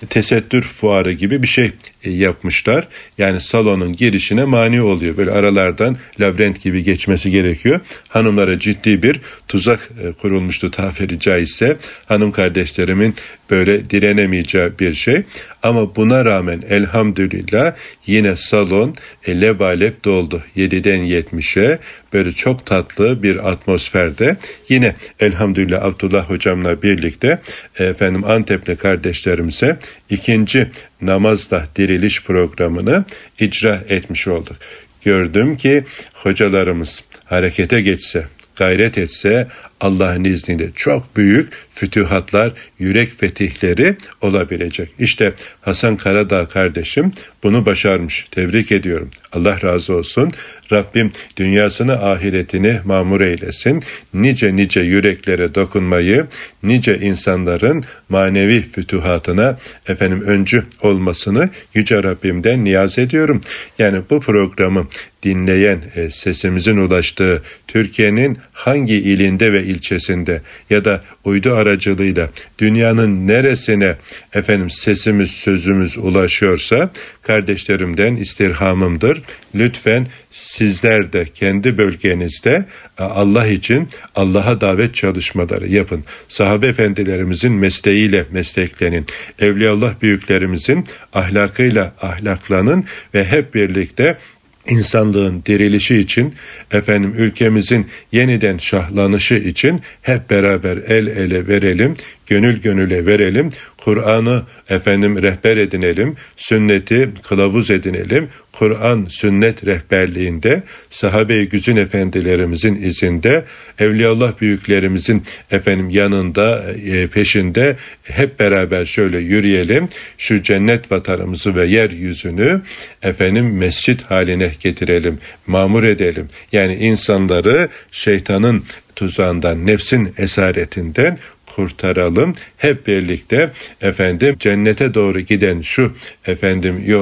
tesettür 0.09 0.61
fuarı 0.61 1.11
gibi 1.11 1.43
bir 1.43 1.47
şey 1.47 1.71
e, 2.03 2.11
yapmışlar. 2.11 2.87
Yani 3.17 3.41
salonun 3.41 3.93
girişine 3.95 4.45
mani 4.45 4.81
oluyor. 4.81 5.17
Böyle 5.17 5.31
aralardan 5.31 5.97
labirent 6.19 6.61
gibi 6.63 6.83
geçmesi 6.83 7.31
gerekiyor. 7.31 7.79
Hanımlara 8.09 8.59
ciddi 8.59 9.03
bir 9.03 9.21
tuzak 9.47 9.89
e, 10.03 10.11
kurulmuştu 10.11 10.71
tabiri 10.71 11.19
caizse. 11.19 11.77
Hanım 12.05 12.31
kardeşlerimin 12.31 13.15
böyle 13.49 13.89
direnemeyeceği 13.89 14.69
bir 14.79 14.93
şey. 14.93 15.23
Ama 15.63 15.95
buna 15.95 16.25
rağmen 16.25 16.63
elhamdülillah 16.69 17.73
yine 18.05 18.35
salon 18.35 18.95
e, 19.27 19.41
lebalep 19.41 20.03
doldu. 20.05 20.43
7'den 20.57 20.99
70'e 20.99 21.79
böyle 22.13 22.31
çok 22.31 22.65
tatlı 22.65 23.23
bir 23.23 23.49
atmosferde 23.49 24.37
yine 24.69 24.95
elhamdülillah 25.19 25.83
Abdullah 25.83 26.29
hocamla 26.29 26.81
birlikte 26.81 27.39
efendim 27.79 28.23
Antepli 28.23 28.75
kardeşlerimize 28.75 29.77
ikinci 30.09 30.69
namazla 31.01 31.67
diriliş 31.75 32.23
programını 32.23 33.05
icra 33.39 33.83
etmiş 33.89 34.27
olduk. 34.27 34.55
Gördüm 35.01 35.57
ki 35.57 35.83
hocalarımız 36.13 37.03
harekete 37.25 37.81
geçse, 37.81 38.25
gayret 38.55 38.97
etse 38.97 39.47
Allah'ın 39.81 40.23
izniyle 40.23 40.69
çok 40.75 41.17
büyük 41.17 41.53
fütühatlar, 41.73 42.51
yürek 42.79 43.19
fetihleri 43.19 43.95
olabilecek. 44.21 44.89
İşte 44.99 45.33
Hasan 45.61 45.97
Karadağ 45.97 46.45
kardeşim 46.45 47.11
bunu 47.43 47.65
başarmış. 47.65 48.27
Tebrik 48.31 48.71
ediyorum. 48.71 49.09
Allah 49.31 49.61
razı 49.63 49.93
olsun. 49.93 50.31
Rabbim 50.71 51.11
dünyasını 51.37 51.93
ahiretini 52.05 52.79
mamur 52.85 53.21
eylesin. 53.21 53.83
Nice 54.13 54.55
nice 54.55 54.79
yüreklere 54.79 55.55
dokunmayı, 55.55 56.27
nice 56.63 56.99
insanların 56.99 57.83
manevi 58.09 58.61
fütuhatına 58.61 59.57
efendim 59.87 60.21
öncü 60.21 60.63
olmasını 60.81 61.49
yüce 61.73 62.03
Rabbimden 62.03 62.63
niyaz 62.63 62.99
ediyorum. 62.99 63.41
Yani 63.79 64.01
bu 64.09 64.19
programı 64.19 64.87
dinleyen, 65.23 65.81
e, 65.95 66.09
sesimizin 66.09 66.77
ulaştığı 66.77 67.43
Türkiye'nin 67.67 68.37
hangi 68.53 68.95
ilinde 68.95 69.53
ve 69.53 69.63
ilçesinde 69.71 70.41
ya 70.69 70.85
da 70.85 71.01
uydu 71.23 71.53
aracılığıyla 71.53 72.29
dünyanın 72.59 73.27
neresine 73.27 73.95
efendim 74.33 74.69
sesimiz 74.69 75.31
sözümüz 75.31 75.97
ulaşıyorsa 75.97 76.91
kardeşlerimden 77.21 78.15
istirhamımdır. 78.15 79.21
Lütfen 79.55 80.07
sizler 80.31 81.13
de 81.13 81.25
kendi 81.25 81.77
bölgenizde 81.77 82.65
e, 82.99 83.03
Allah 83.03 83.47
için 83.47 83.87
Allah'a 84.15 84.61
davet 84.61 84.95
çalışmaları 84.95 85.67
yapın. 85.67 86.03
Sahabe 86.27 86.67
efendilerimizin 86.67 87.53
mesleğiyle 87.53 88.25
mesleklenin. 88.31 89.05
Evliyaullah 89.39 90.01
büyüklerimizin 90.01 90.85
ahlakıyla 91.13 91.93
ahlaklanın 92.01 92.85
ve 93.13 93.25
hep 93.25 93.55
birlikte 93.55 94.17
insanlığın 94.67 95.43
dirilişi 95.45 95.97
için, 95.97 96.35
efendim 96.71 97.13
ülkemizin 97.17 97.87
yeniden 98.11 98.57
şahlanışı 98.57 99.35
için 99.35 99.81
hep 100.01 100.29
beraber 100.29 100.77
el 100.77 101.07
ele 101.07 101.47
verelim, 101.47 101.93
gönül 102.27 102.61
gönüle 102.61 103.05
verelim. 103.05 103.49
Kur'an'ı 103.83 104.43
efendim 104.69 105.21
rehber 105.21 105.57
edinelim, 105.57 106.15
sünneti 106.37 107.09
kılavuz 107.23 107.71
edinelim. 107.71 108.29
Kur'an 108.51 109.07
sünnet 109.09 109.65
rehberliğinde 109.65 110.63
sahabe-i 110.89 111.49
güzün 111.49 111.75
efendilerimizin 111.75 112.75
izinde 112.75 113.45
evliyaullah 113.79 114.41
büyüklerimizin 114.41 115.23
efendim 115.51 115.89
yanında 115.89 116.63
e, 116.85 117.07
peşinde 117.07 117.75
hep 118.03 118.39
beraber 118.39 118.85
şöyle 118.85 119.17
yürüyelim. 119.17 119.89
Şu 120.17 120.43
cennet 120.43 120.91
vatanımızı 120.91 121.55
ve 121.55 121.65
yeryüzünü 121.65 122.61
efendim 123.03 123.57
mescit 123.57 124.01
haline 124.03 124.51
getirelim, 124.59 125.19
mamur 125.47 125.83
edelim. 125.83 126.29
Yani 126.51 126.75
insanları 126.75 127.69
şeytanın 127.91 128.63
tuzağından, 128.95 129.65
nefsin 129.65 130.13
esaretinden 130.17 131.17
kurtaralım. 131.55 132.33
Hep 132.57 132.87
birlikte 132.87 133.51
efendim 133.81 134.35
cennete 134.39 134.93
doğru 134.93 135.19
giden 135.19 135.61
şu 135.61 135.93
efendim 136.25 136.83
e, 136.87 136.93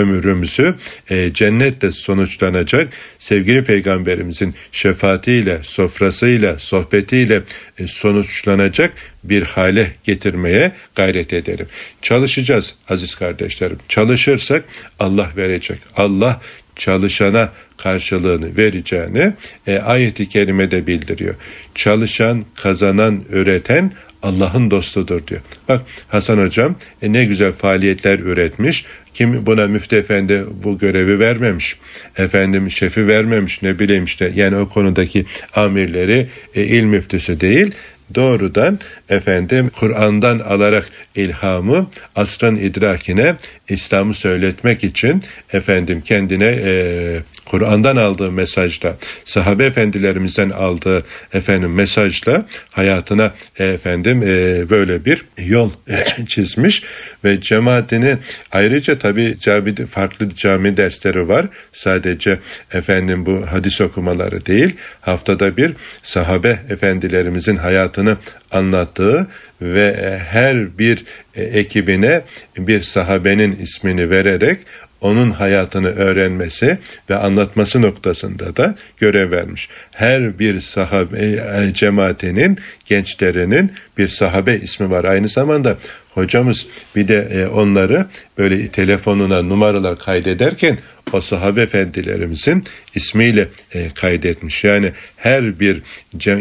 ömrümüzü 0.00 0.74
e, 1.10 1.32
cennetle 1.32 1.90
sonuçlanacak 1.90 2.88
sevgili 3.18 3.64
peygamberimizin 3.64 4.54
şefaatiyle, 4.72 5.58
sofrasıyla, 5.62 6.58
sohbetiyle 6.58 7.42
e, 7.78 7.86
sonuçlanacak 7.86 8.92
bir 9.24 9.42
hale 9.42 9.92
getirmeye 10.04 10.72
gayret 10.94 11.32
edelim. 11.32 11.66
Çalışacağız 12.02 12.74
aziz 12.88 13.14
kardeşlerim. 13.14 13.78
Çalışırsak 13.88 14.64
Allah 14.98 15.30
verecek. 15.36 15.78
Allah 15.96 16.40
çalışana 16.76 17.52
karşılığını 17.76 18.56
vereceğini 18.56 19.32
e, 19.66 19.78
ayeti 19.78 20.28
kerimede 20.28 20.86
bildiriyor. 20.86 21.34
Çalışan, 21.74 22.44
kazanan, 22.54 23.22
üreten 23.30 23.92
Allah'ın 24.22 24.70
dostudur 24.70 25.26
diyor. 25.26 25.40
Bak 25.68 25.82
Hasan 26.08 26.38
hocam 26.38 26.76
e, 27.02 27.12
ne 27.12 27.24
güzel 27.24 27.52
faaliyetler 27.52 28.18
üretmiş. 28.18 28.84
Kim 29.14 29.46
buna 29.46 29.66
müftü 29.66 29.96
efendi 29.96 30.44
bu 30.64 30.78
görevi 30.78 31.18
vermemiş. 31.18 31.76
Efendim 32.16 32.70
şefi 32.70 33.08
vermemiş 33.08 33.62
ne 33.62 33.78
bileyim 33.78 34.04
işte. 34.04 34.32
Yani 34.34 34.56
o 34.56 34.68
konudaki 34.68 35.24
amirleri 35.54 36.28
e, 36.54 36.64
il 36.64 36.82
müftüsü 36.82 37.40
değil 37.40 37.74
doğrudan 38.14 38.78
efendim 39.08 39.70
Kur'an'dan 39.78 40.38
alarak 40.38 40.90
ilhamı 41.16 41.90
asrın 42.16 42.56
idrakine 42.56 43.36
İslam'ı 43.68 44.14
söyletmek 44.14 44.84
için 44.84 45.22
efendim 45.52 46.00
kendine 46.00 46.60
e, 46.64 47.20
Kur'an'dan 47.44 47.96
aldığı 47.96 48.32
mesajla, 48.32 48.96
sahabe 49.24 49.64
efendilerimizden 49.64 50.50
aldığı 50.50 51.04
efendim 51.32 51.74
mesajla 51.74 52.46
hayatına 52.70 53.34
efendim 53.58 54.22
e, 54.22 54.70
böyle 54.70 55.04
bir 55.04 55.24
yol 55.38 55.70
çizmiş 56.26 56.82
ve 57.24 57.40
cemaatini 57.40 58.16
ayrıca 58.52 58.98
tabi 58.98 59.36
cami, 59.38 59.74
farklı 59.74 60.28
cami 60.28 60.76
dersleri 60.76 61.28
var. 61.28 61.46
Sadece 61.72 62.38
efendim 62.72 63.26
bu 63.26 63.46
hadis 63.50 63.80
okumaları 63.80 64.46
değil, 64.46 64.76
haftada 65.00 65.56
bir 65.56 65.72
sahabe 66.02 66.58
efendilerimizin 66.68 67.56
hayatını 67.56 68.16
anlattığı 68.50 69.26
ve 69.62 70.18
her 70.28 70.78
bir 70.78 71.04
ekibine 71.36 72.22
bir 72.58 72.80
sahabenin 72.80 73.56
ismini 73.56 74.10
vererek 74.10 74.60
onun 75.04 75.30
hayatını 75.30 75.88
öğrenmesi 75.88 76.78
ve 77.10 77.16
anlatması 77.16 77.82
noktasında 77.82 78.56
da 78.56 78.74
görev 78.98 79.30
vermiş. 79.30 79.68
Her 79.94 80.38
bir 80.38 80.60
sahabe 80.60 81.18
e, 81.18 81.74
cemaatinin 81.74 82.58
gençlerinin 82.84 83.72
bir 83.98 84.08
sahabe 84.08 84.56
ismi 84.56 84.90
var. 84.90 85.04
Aynı 85.04 85.28
zamanda 85.28 85.78
hocamız 86.14 86.66
bir 86.96 87.08
de 87.08 87.28
e, 87.32 87.46
onları 87.46 88.06
böyle 88.38 88.68
telefonuna 88.68 89.42
numaralar 89.42 89.98
kaydederken 89.98 90.78
o 91.12 91.20
sahabe 91.20 91.62
efendilerimizin 91.62 92.64
ismiyle 92.94 93.48
e, 93.74 93.90
kaydetmiş. 93.94 94.64
Yani 94.64 94.92
her 95.16 95.60
bir 95.60 95.82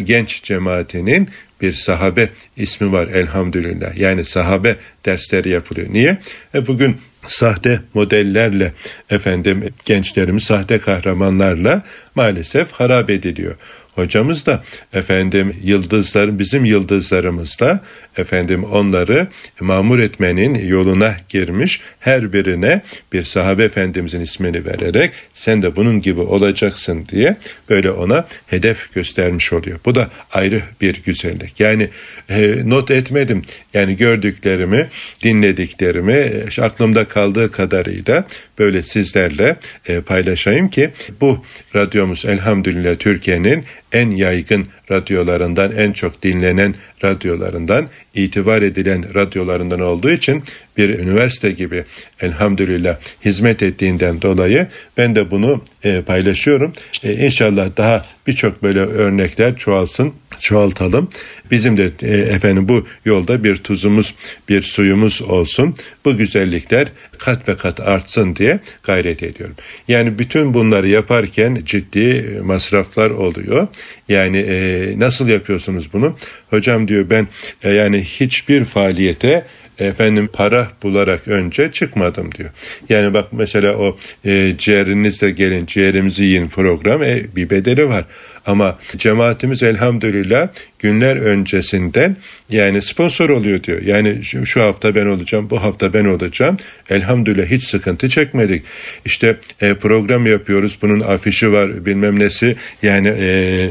genç 0.05 0.43
cemaatinin 0.43 1.29
bir 1.61 1.73
sahabe 1.73 2.29
ismi 2.57 2.91
var 2.91 3.07
elhamdülillah. 3.07 3.97
Yani 3.97 4.25
sahabe 4.25 4.75
dersleri 5.05 5.49
yapılıyor. 5.49 5.87
Niye? 5.91 6.17
E 6.55 6.67
bugün 6.67 6.97
sahte 7.27 7.81
modellerle 7.93 8.73
efendim 9.09 9.69
gençlerimiz 9.85 10.43
sahte 10.43 10.79
kahramanlarla 10.79 11.81
maalesef 12.15 12.71
harap 12.71 13.09
ediliyor. 13.09 13.55
Hocamız 13.95 14.45
da 14.45 14.63
efendim 14.93 15.55
yıldızlar 15.63 16.39
bizim 16.39 16.65
yıldızlarımızla 16.65 17.79
efendim 18.17 18.63
onları 18.63 19.27
mamur 19.59 19.99
etmenin 19.99 20.67
yoluna 20.67 21.15
girmiş. 21.29 21.81
Her 21.99 22.33
birine 22.33 22.81
bir 23.13 23.23
sahabe 23.23 23.63
efendimizin 23.63 24.21
ismini 24.21 24.65
vererek 24.65 25.11
sen 25.33 25.61
de 25.61 25.75
bunun 25.75 26.01
gibi 26.01 26.21
olacaksın 26.21 27.05
diye 27.05 27.37
böyle 27.69 27.91
ona 27.91 28.27
hedef 28.47 28.93
göstermiş 28.93 29.53
oluyor. 29.53 29.79
Bu 29.85 29.95
da 29.95 30.09
ayrı 30.31 30.61
bir 30.81 31.03
güzellik. 31.03 31.59
Yani 31.59 31.89
e, 32.29 32.69
not 32.69 32.91
etmedim. 32.91 33.41
Yani 33.73 33.97
gördüklerimi, 33.97 34.89
dinlediklerimi 35.23 36.31
aklımda 36.61 37.05
kaldığı 37.05 37.51
kadarıyla 37.51 38.25
böyle 38.59 38.83
sizlerle 38.83 39.55
e, 39.87 40.01
paylaşayım 40.01 40.69
ki 40.69 40.89
bu 41.21 41.45
radyomuz 41.75 42.25
elhamdülillah 42.25 42.95
Türkiye'nin 42.95 43.65
en 43.93 44.11
yaygın 44.11 44.67
radyolarından, 44.93 45.71
en 45.71 45.91
çok 45.91 46.23
dinlenen 46.23 46.75
radyolarından, 47.03 47.89
itibar 48.15 48.61
edilen 48.61 49.15
radyolarından 49.15 49.79
olduğu 49.79 50.11
için 50.11 50.43
bir 50.77 50.89
üniversite 50.89 51.51
gibi 51.51 51.83
elhamdülillah 52.19 52.97
hizmet 53.25 53.63
ettiğinden 53.63 54.21
dolayı 54.21 54.67
ben 54.97 55.15
de 55.15 55.31
bunu 55.31 55.63
e, 55.83 56.01
paylaşıyorum. 56.01 56.73
E, 57.03 57.13
inşallah 57.25 57.77
daha 57.77 58.05
birçok 58.27 58.63
böyle 58.63 58.79
örnekler 58.79 59.57
çoğalsın, 59.57 60.13
çoğaltalım. 60.39 61.09
Bizim 61.51 61.77
de 61.77 61.91
e, 62.01 62.07
efendim 62.07 62.69
bu 62.69 62.87
yolda 63.05 63.43
bir 63.43 63.55
tuzumuz, 63.55 64.15
bir 64.49 64.61
suyumuz 64.61 65.21
olsun. 65.21 65.75
Bu 66.05 66.17
güzellikler 66.17 66.87
kat 67.17 67.49
ve 67.49 67.55
kat 67.55 67.79
artsın 67.79 68.35
diye 68.35 68.59
gayret 68.83 69.23
ediyorum. 69.23 69.55
Yani 69.87 70.19
bütün 70.19 70.53
bunları 70.53 70.87
yaparken 70.87 71.57
ciddi 71.65 72.39
masraflar 72.43 73.09
oluyor. 73.09 73.67
Yani 74.09 74.37
e, 74.37 74.82
nasıl 74.97 75.27
yapıyorsunuz 75.27 75.93
bunu? 75.93 76.17
Hocam 76.49 76.87
diyor 76.87 77.09
ben 77.09 77.27
e, 77.63 77.71
yani 77.71 78.03
hiçbir 78.03 78.65
faaliyete 78.65 79.45
efendim 79.79 80.29
para 80.33 80.67
bularak 80.83 81.27
önce 81.27 81.71
çıkmadım 81.71 82.31
diyor. 82.31 82.49
Yani 82.89 83.13
bak 83.13 83.27
mesela 83.31 83.77
o 83.77 83.97
e, 84.25 84.55
ciğerinizle 84.57 85.31
gelin 85.31 85.65
ciğerimizi 85.65 86.23
yiyin 86.23 86.47
program 86.47 87.03
e, 87.03 87.23
bir 87.35 87.49
bedeli 87.49 87.89
var. 87.89 88.03
Ama 88.45 88.79
cemaatimiz 88.97 89.63
elhamdülillah 89.63 90.47
günler 90.79 91.15
öncesinden 91.15 92.17
yani 92.49 92.81
sponsor 92.81 93.29
oluyor 93.29 93.63
diyor. 93.63 93.81
Yani 93.81 94.23
şu, 94.23 94.61
hafta 94.61 94.95
ben 94.95 95.05
olacağım, 95.05 95.49
bu 95.49 95.63
hafta 95.63 95.93
ben 95.93 96.05
olacağım. 96.05 96.57
Elhamdülillah 96.89 97.45
hiç 97.45 97.63
sıkıntı 97.63 98.09
çekmedik. 98.09 98.63
İşte 99.05 99.37
e, 99.61 99.73
program 99.73 100.25
yapıyoruz, 100.25 100.77
bunun 100.81 100.99
afişi 100.99 101.51
var, 101.51 101.85
bilmem 101.85 102.19
nesi. 102.19 102.55
Yani 102.81 103.13
e, 103.19 103.69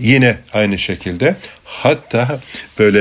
yine 0.00 0.36
aynı 0.52 0.78
şekilde 0.78 1.36
Hatta 1.68 2.40
böyle 2.78 3.00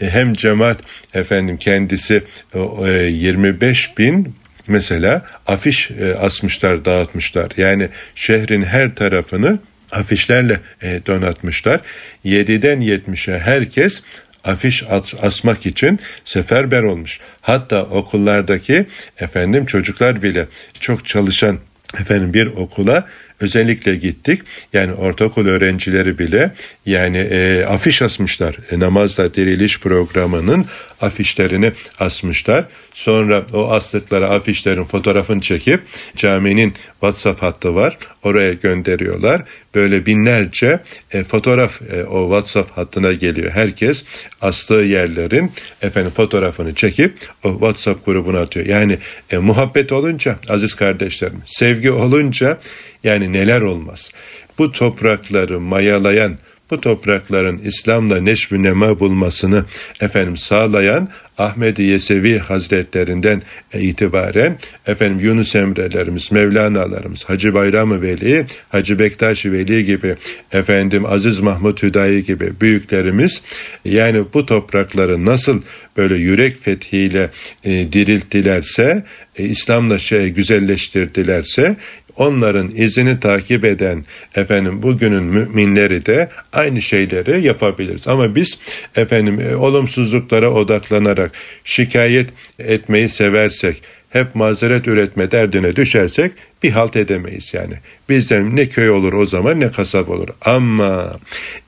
e, 0.00 0.10
hem 0.10 0.34
cemaat 0.34 0.78
efendim 1.14 1.56
kendisi 1.56 2.24
e, 2.54 2.90
25 2.90 3.98
bin 3.98 4.34
mesela 4.66 5.26
afiş 5.46 5.90
e, 5.90 6.14
asmışlar, 6.14 6.84
dağıtmışlar. 6.84 7.50
Yani 7.56 7.88
şehrin 8.14 8.62
her 8.62 8.94
tarafını 8.94 9.58
afişlerle 9.92 10.60
e, 10.82 11.00
donatmışlar. 11.06 11.80
7'den 12.24 12.80
70'e 12.80 13.38
herkes 13.38 14.02
afiş 14.44 14.84
asmak 15.22 15.66
için 15.66 16.00
seferber 16.24 16.82
olmuş. 16.82 17.20
Hatta 17.40 17.82
okullardaki 17.82 18.86
efendim 19.18 19.66
çocuklar 19.66 20.22
bile 20.22 20.46
çok 20.80 21.06
çalışan 21.06 21.58
efendim 22.00 22.34
bir 22.34 22.46
okula 22.46 23.06
özellikle 23.40 23.96
gittik. 23.96 24.42
Yani 24.72 24.92
ortaokul 24.92 25.46
öğrencileri 25.46 26.18
bile 26.18 26.52
yani 26.86 27.18
e, 27.18 27.64
afiş 27.64 28.02
asmışlar. 28.02 28.56
E, 28.70 28.78
namazla 28.78 29.34
diriliş 29.34 29.80
programının 29.80 30.66
afişlerini 31.00 31.72
asmışlar. 31.98 32.64
Sonra 32.94 33.46
o 33.52 33.70
astıkları 33.70 34.28
afişlerin 34.28 34.84
fotoğrafını 34.84 35.40
çekip 35.40 35.80
caminin 36.16 36.74
WhatsApp 36.90 37.42
hattı 37.42 37.74
var. 37.74 37.98
Oraya 38.22 38.52
gönderiyorlar. 38.52 39.42
Böyle 39.74 40.06
binlerce 40.06 40.80
e, 41.12 41.24
fotoğraf 41.24 41.82
e, 41.92 42.04
o 42.04 42.22
WhatsApp 42.22 42.76
hattına 42.76 43.12
geliyor. 43.12 43.50
Herkes 43.50 44.04
astığı 44.40 44.74
yerlerin 44.74 45.52
efendim 45.82 46.12
fotoğrafını 46.16 46.74
çekip 46.74 47.14
o 47.44 47.52
WhatsApp 47.52 48.06
grubuna 48.06 48.40
atıyor. 48.40 48.66
Yani 48.66 48.98
e, 49.30 49.38
muhabbet 49.38 49.92
olunca 49.92 50.36
aziz 50.48 50.74
kardeşlerim, 50.74 51.42
sevgi 51.46 51.90
olunca 51.90 52.58
yani 53.04 53.32
neler 53.32 53.60
olmaz. 53.60 54.10
Bu 54.58 54.72
toprakları 54.72 55.60
mayalayan 55.60 56.38
bu 56.70 56.80
toprakların 56.80 57.58
İslam'la 57.58 58.20
neşvü 58.20 58.62
nema 58.62 59.00
bulmasını 59.00 59.64
efendim 60.00 60.36
sağlayan 60.36 61.08
Ahmed 61.40 61.76
Yesevi 61.76 62.38
Hazretlerinden 62.38 63.42
itibaren 63.74 64.58
efendim 64.86 65.20
Yunus 65.20 65.56
Emre'lerimiz, 65.56 66.32
Mevlana'larımız, 66.32 67.24
Hacı 67.24 67.54
Bayram 67.54 68.02
Veli, 68.02 68.46
Hacı 68.68 68.98
Bektaş 68.98 69.46
Veli 69.46 69.84
gibi 69.84 70.16
efendim 70.52 71.06
Aziz 71.06 71.40
Mahmut 71.40 71.82
Hüdayi 71.82 72.24
gibi 72.24 72.52
büyüklerimiz 72.60 73.42
yani 73.84 74.24
bu 74.34 74.46
toprakları 74.46 75.26
nasıl 75.26 75.62
böyle 75.96 76.14
yürek 76.14 76.62
fethiyle 76.62 77.30
e, 77.64 77.92
dirilttilerse, 77.92 79.04
e, 79.36 79.44
İslam'la 79.44 79.98
şey 79.98 80.28
güzelleştirdilerse 80.28 81.76
onların 82.16 82.70
izini 82.76 83.20
takip 83.20 83.64
eden 83.64 84.04
efendim 84.34 84.82
bugünün 84.82 85.22
müminleri 85.22 86.06
de 86.06 86.28
aynı 86.52 86.82
şeyleri 86.82 87.46
yapabiliriz. 87.46 88.08
Ama 88.08 88.34
biz 88.34 88.60
efendim 88.96 89.40
e, 89.40 89.56
olumsuzluklara 89.56 90.50
odaklanarak 90.50 91.29
şikayet 91.64 92.30
etmeyi 92.58 93.08
seversek, 93.08 93.82
hep 94.10 94.34
mazeret 94.34 94.88
üretme 94.88 95.30
derdine 95.30 95.76
düşersek 95.76 96.32
bir 96.62 96.70
halt 96.70 96.96
edemeyiz 96.96 97.54
yani. 97.54 97.74
Bizden 98.08 98.56
ne 98.56 98.66
köy 98.66 98.90
olur 98.90 99.12
o 99.12 99.26
zaman 99.26 99.60
ne 99.60 99.72
kasap 99.72 100.08
olur. 100.08 100.28
Ama 100.40 101.12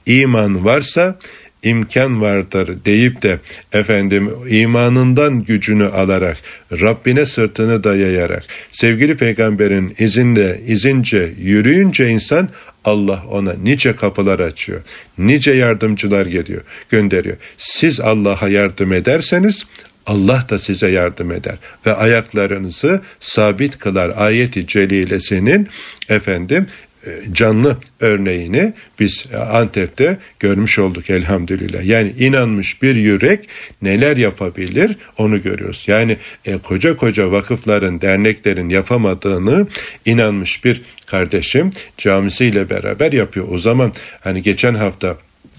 iman 0.06 0.64
varsa 0.64 1.18
imkan 1.62 2.20
vardır 2.20 2.84
deyip 2.84 3.22
de 3.22 3.38
efendim 3.72 4.30
imanından 4.48 5.44
gücünü 5.44 5.86
alarak 5.86 6.36
Rabbine 6.72 7.26
sırtını 7.26 7.84
dayayarak 7.84 8.44
sevgili 8.70 9.16
peygamberin 9.16 9.94
izinde 9.98 10.60
izince 10.66 11.32
yürüyünce 11.38 12.08
insan 12.08 12.48
Allah 12.84 13.22
ona 13.30 13.52
nice 13.52 13.96
kapılar 13.96 14.40
açıyor. 14.40 14.80
Nice 15.18 15.52
yardımcılar 15.52 16.26
geliyor, 16.26 16.62
gönderiyor. 16.90 17.36
Siz 17.58 18.00
Allah'a 18.00 18.48
yardım 18.48 18.92
ederseniz 18.92 19.66
Allah 20.06 20.46
da 20.50 20.58
size 20.58 20.90
yardım 20.90 21.32
eder 21.32 21.54
ve 21.86 21.94
ayaklarınızı 21.94 23.00
sabit 23.20 23.78
kılar 23.78 24.12
ayeti 24.16 24.66
celilesinin 24.66 25.68
efendim 26.08 26.66
canlı 27.32 27.76
örneğini 28.00 28.72
biz 29.00 29.26
Antep'te 29.52 30.18
görmüş 30.40 30.78
olduk 30.78 31.10
elhamdülillah. 31.10 31.84
Yani 31.84 32.14
inanmış 32.18 32.82
bir 32.82 32.96
yürek 32.96 33.48
neler 33.82 34.16
yapabilir 34.16 34.96
onu 35.18 35.42
görüyoruz. 35.42 35.84
Yani 35.86 36.16
e, 36.44 36.58
koca 36.58 36.96
koca 36.96 37.30
vakıfların, 37.30 38.00
derneklerin 38.00 38.68
yapamadığını 38.68 39.66
inanmış 40.06 40.64
bir 40.64 40.82
kardeşim 41.06 41.70
camisiyle 41.98 42.70
beraber 42.70 43.12
yapıyor. 43.12 43.46
O 43.50 43.58
zaman 43.58 43.92
hani 44.20 44.42
geçen 44.42 44.74
hafta 44.74 45.16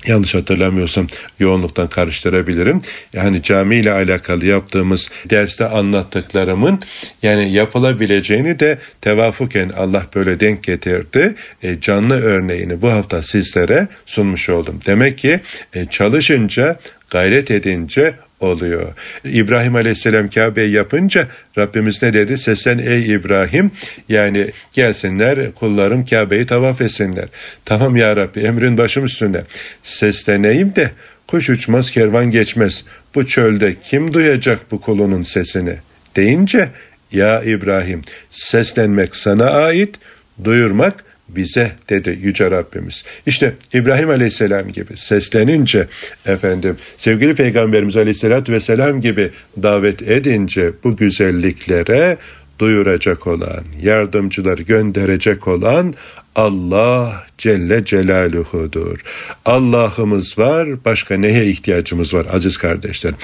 yanlış 0.08 0.36
hatırlamıyorsam 0.36 1.08
yoğunluktan 1.40 1.88
karıştırabilirim. 1.88 2.82
Yani 3.14 3.44
cami 3.44 3.76
ile 3.76 3.92
alakalı 3.92 4.46
yaptığımız 4.46 5.10
derste 5.30 5.66
anlattıklarımın 5.66 6.80
yani 7.22 7.52
yapılabileceğini 7.54 8.60
de 8.60 8.80
tevafuken 9.02 9.70
Allah 9.70 10.06
böyle 10.16 10.40
denk 10.40 10.64
getirdi. 10.64 11.36
E, 11.64 11.80
canlı 11.80 12.22
örneğini 12.22 12.82
bu 12.82 12.92
hafta 12.92 13.22
sizlere 13.22 13.88
sunmuş 14.06 14.50
oldum. 14.50 14.80
Demek 14.86 15.18
ki 15.18 15.40
e, 15.74 15.86
çalışınca 15.86 16.80
gayret 17.10 17.52
edince 17.52 18.14
oluyor. 18.44 18.90
İbrahim 19.26 19.76
Aleyhisselam 19.76 20.30
Kabe'yi 20.30 20.72
yapınca 20.72 21.28
Rabbimiz 21.58 22.04
ne 22.04 22.14
dedi? 22.14 22.38
Seslen 22.38 22.78
ey 22.78 23.14
İbrahim 23.14 23.72
yani 24.10 24.52
gelsinler 24.74 25.52
kullarım 25.52 26.06
Kabe'yi 26.06 26.46
tavaf 26.46 26.82
etsinler. 26.82 27.26
Tamam 27.66 27.96
ya 27.96 28.16
Rabbi 28.16 28.40
emrin 28.40 28.78
başım 28.78 29.06
üstünde. 29.06 29.44
Sesleneyim 29.84 30.76
de 30.76 30.92
kuş 31.28 31.50
uçmaz 31.50 31.92
kervan 31.92 32.32
geçmez. 32.32 32.86
Bu 33.16 33.28
çölde 33.28 33.76
kim 33.84 34.14
duyacak 34.14 34.72
bu 34.72 34.82
kulunun 34.82 35.22
sesini? 35.22 35.76
Deyince 36.16 36.70
ya 37.12 37.44
İbrahim 37.44 38.02
seslenmek 38.32 39.16
sana 39.16 39.46
ait, 39.46 39.96
duyurmak 40.44 41.04
bize 41.30 41.72
dedi 41.90 42.20
Yüce 42.22 42.52
Rabbimiz. 42.52 43.06
İşte 43.26 43.54
İbrahim 43.74 44.10
Aleyhisselam 44.10 44.72
gibi 44.72 44.98
seslenince 44.98 45.88
efendim 46.26 46.78
sevgili 46.98 47.36
Peygamberimiz 47.36 47.98
Aleyhisselatü 47.98 48.54
Vesselam 48.54 49.02
gibi 49.02 49.32
davet 49.64 50.02
edince 50.02 50.72
bu 50.84 50.96
güzelliklere 50.96 52.18
duyuracak 52.60 53.28
olan, 53.28 53.64
yardımcılar 53.82 54.58
gönderecek 54.58 55.48
olan 55.48 55.94
Allah 56.36 57.24
Celle 57.38 57.86
Celaluhu'dur. 57.86 59.00
Allah'ımız 59.46 60.38
var, 60.38 60.86
başka 60.86 61.18
neye 61.18 61.46
ihtiyacımız 61.46 62.14
var 62.14 62.26
aziz 62.32 62.58
kardeşlerim? 62.58 63.18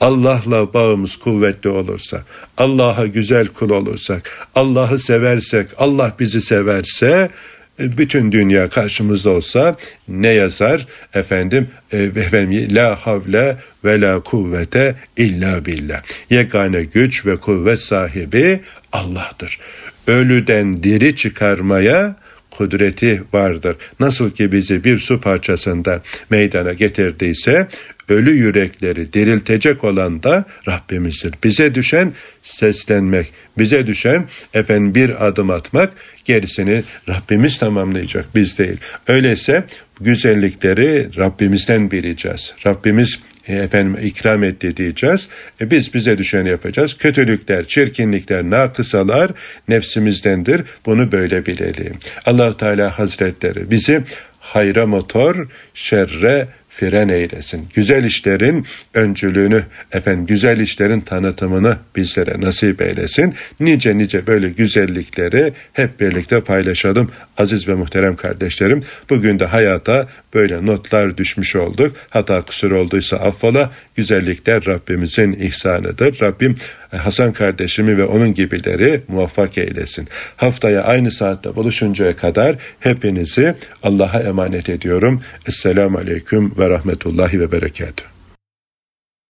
Allah'la 0.00 0.74
bağımız 0.74 1.16
kuvvetli 1.16 1.70
olursa, 1.70 2.22
Allah'a 2.58 3.06
güzel 3.06 3.46
kul 3.46 3.70
olursak, 3.70 4.48
Allah'ı 4.54 4.98
seversek, 4.98 5.68
Allah 5.78 6.14
bizi 6.20 6.40
severse, 6.40 7.30
bütün 7.78 8.32
dünya 8.32 8.68
karşımızda 8.68 9.30
olsa 9.30 9.76
ne 10.08 10.28
yazar? 10.28 10.86
Efendim, 11.14 11.68
e, 11.92 11.98
efendim 11.98 12.68
la 12.70 13.06
havle 13.06 13.56
ve 13.84 14.00
la 14.00 14.20
kuvvete 14.20 14.94
illa 15.16 15.64
billah. 15.64 16.02
Yegane 16.30 16.84
güç 16.84 17.26
ve 17.26 17.36
kuvvet 17.36 17.80
sahibi 17.80 18.60
Allah'tır. 18.92 19.58
Ölüden 20.06 20.82
diri 20.82 21.16
çıkarmaya 21.16 22.16
kudreti 22.56 23.22
vardır. 23.32 23.76
Nasıl 24.00 24.30
ki 24.30 24.52
bizi 24.52 24.84
bir 24.84 24.98
su 24.98 25.20
parçasında 25.20 26.02
meydana 26.30 26.72
getirdiyse 26.72 27.68
ölü 28.08 28.32
yürekleri 28.32 29.12
diriltecek 29.12 29.84
olan 29.84 30.22
da 30.22 30.44
Rabbimizdir. 30.68 31.34
Bize 31.44 31.74
düşen 31.74 32.12
seslenmek, 32.42 33.32
bize 33.58 33.86
düşen 33.86 34.28
efendim 34.54 34.94
bir 34.94 35.26
adım 35.26 35.50
atmak, 35.50 35.92
gerisini 36.24 36.82
Rabbimiz 37.08 37.58
tamamlayacak, 37.58 38.26
biz 38.34 38.58
değil. 38.58 38.76
Öyleyse 39.08 39.64
güzellikleri 40.00 41.08
Rabbimizden 41.16 41.90
bileceğiz. 41.90 42.54
Rabbimiz 42.66 43.18
efendim 43.48 43.96
ikram 44.02 44.44
etti 44.44 44.76
diyeceğiz. 44.76 45.28
E 45.60 45.70
biz 45.70 45.94
bize 45.94 46.18
düşeni 46.18 46.48
yapacağız. 46.48 46.94
Kötülükler, 46.94 47.66
çirkinlikler, 47.66 48.42
nakısalar 48.42 49.30
nefsimizdendir. 49.68 50.62
Bunu 50.86 51.12
böyle 51.12 51.46
bilelim. 51.46 51.98
allah 52.26 52.56
Teala 52.56 52.98
Hazretleri 52.98 53.70
bizi 53.70 54.02
hayra 54.40 54.86
motor, 54.86 55.46
şerre 55.74 56.48
fren 56.76 57.08
eylesin. 57.08 57.68
Güzel 57.74 58.04
işlerin 58.04 58.66
öncülüğünü, 58.94 59.64
efendim 59.92 60.26
güzel 60.26 60.60
işlerin 60.60 61.00
tanıtımını 61.00 61.76
bizlere 61.96 62.40
nasip 62.40 62.82
eylesin. 62.82 63.34
Nice 63.60 63.98
nice 63.98 64.26
böyle 64.26 64.48
güzellikleri 64.48 65.52
hep 65.72 66.00
birlikte 66.00 66.40
paylaşalım. 66.40 67.10
Aziz 67.38 67.68
ve 67.68 67.74
muhterem 67.74 68.16
kardeşlerim, 68.16 68.82
bugün 69.10 69.38
de 69.38 69.44
hayata 69.44 70.08
böyle 70.34 70.66
notlar 70.66 71.16
düşmüş 71.16 71.56
olduk. 71.56 71.96
Hata 72.10 72.42
kusur 72.42 72.70
olduysa 72.70 73.16
affola. 73.16 73.70
Güzellikler 73.96 74.66
Rabbimizin 74.66 75.32
ihsanıdır. 75.32 76.20
Rabbim 76.20 76.54
Hasan 76.90 77.32
kardeşimi 77.32 77.98
ve 77.98 78.04
onun 78.04 78.34
gibileri 78.34 79.00
muvaffak 79.08 79.58
eylesin. 79.58 80.08
Haftaya 80.36 80.82
aynı 80.82 81.10
saatte 81.10 81.56
buluşuncaya 81.56 82.16
kadar 82.16 82.56
hepinizi 82.80 83.54
Allah'a 83.82 84.20
emanet 84.20 84.68
ediyorum. 84.68 85.20
Esselamu 85.48 85.98
Aleyküm 85.98 86.58
ve 86.58 86.70
Rahmetullahi 86.70 87.40
ve 87.40 87.52
Berekatuhu. 87.52 88.15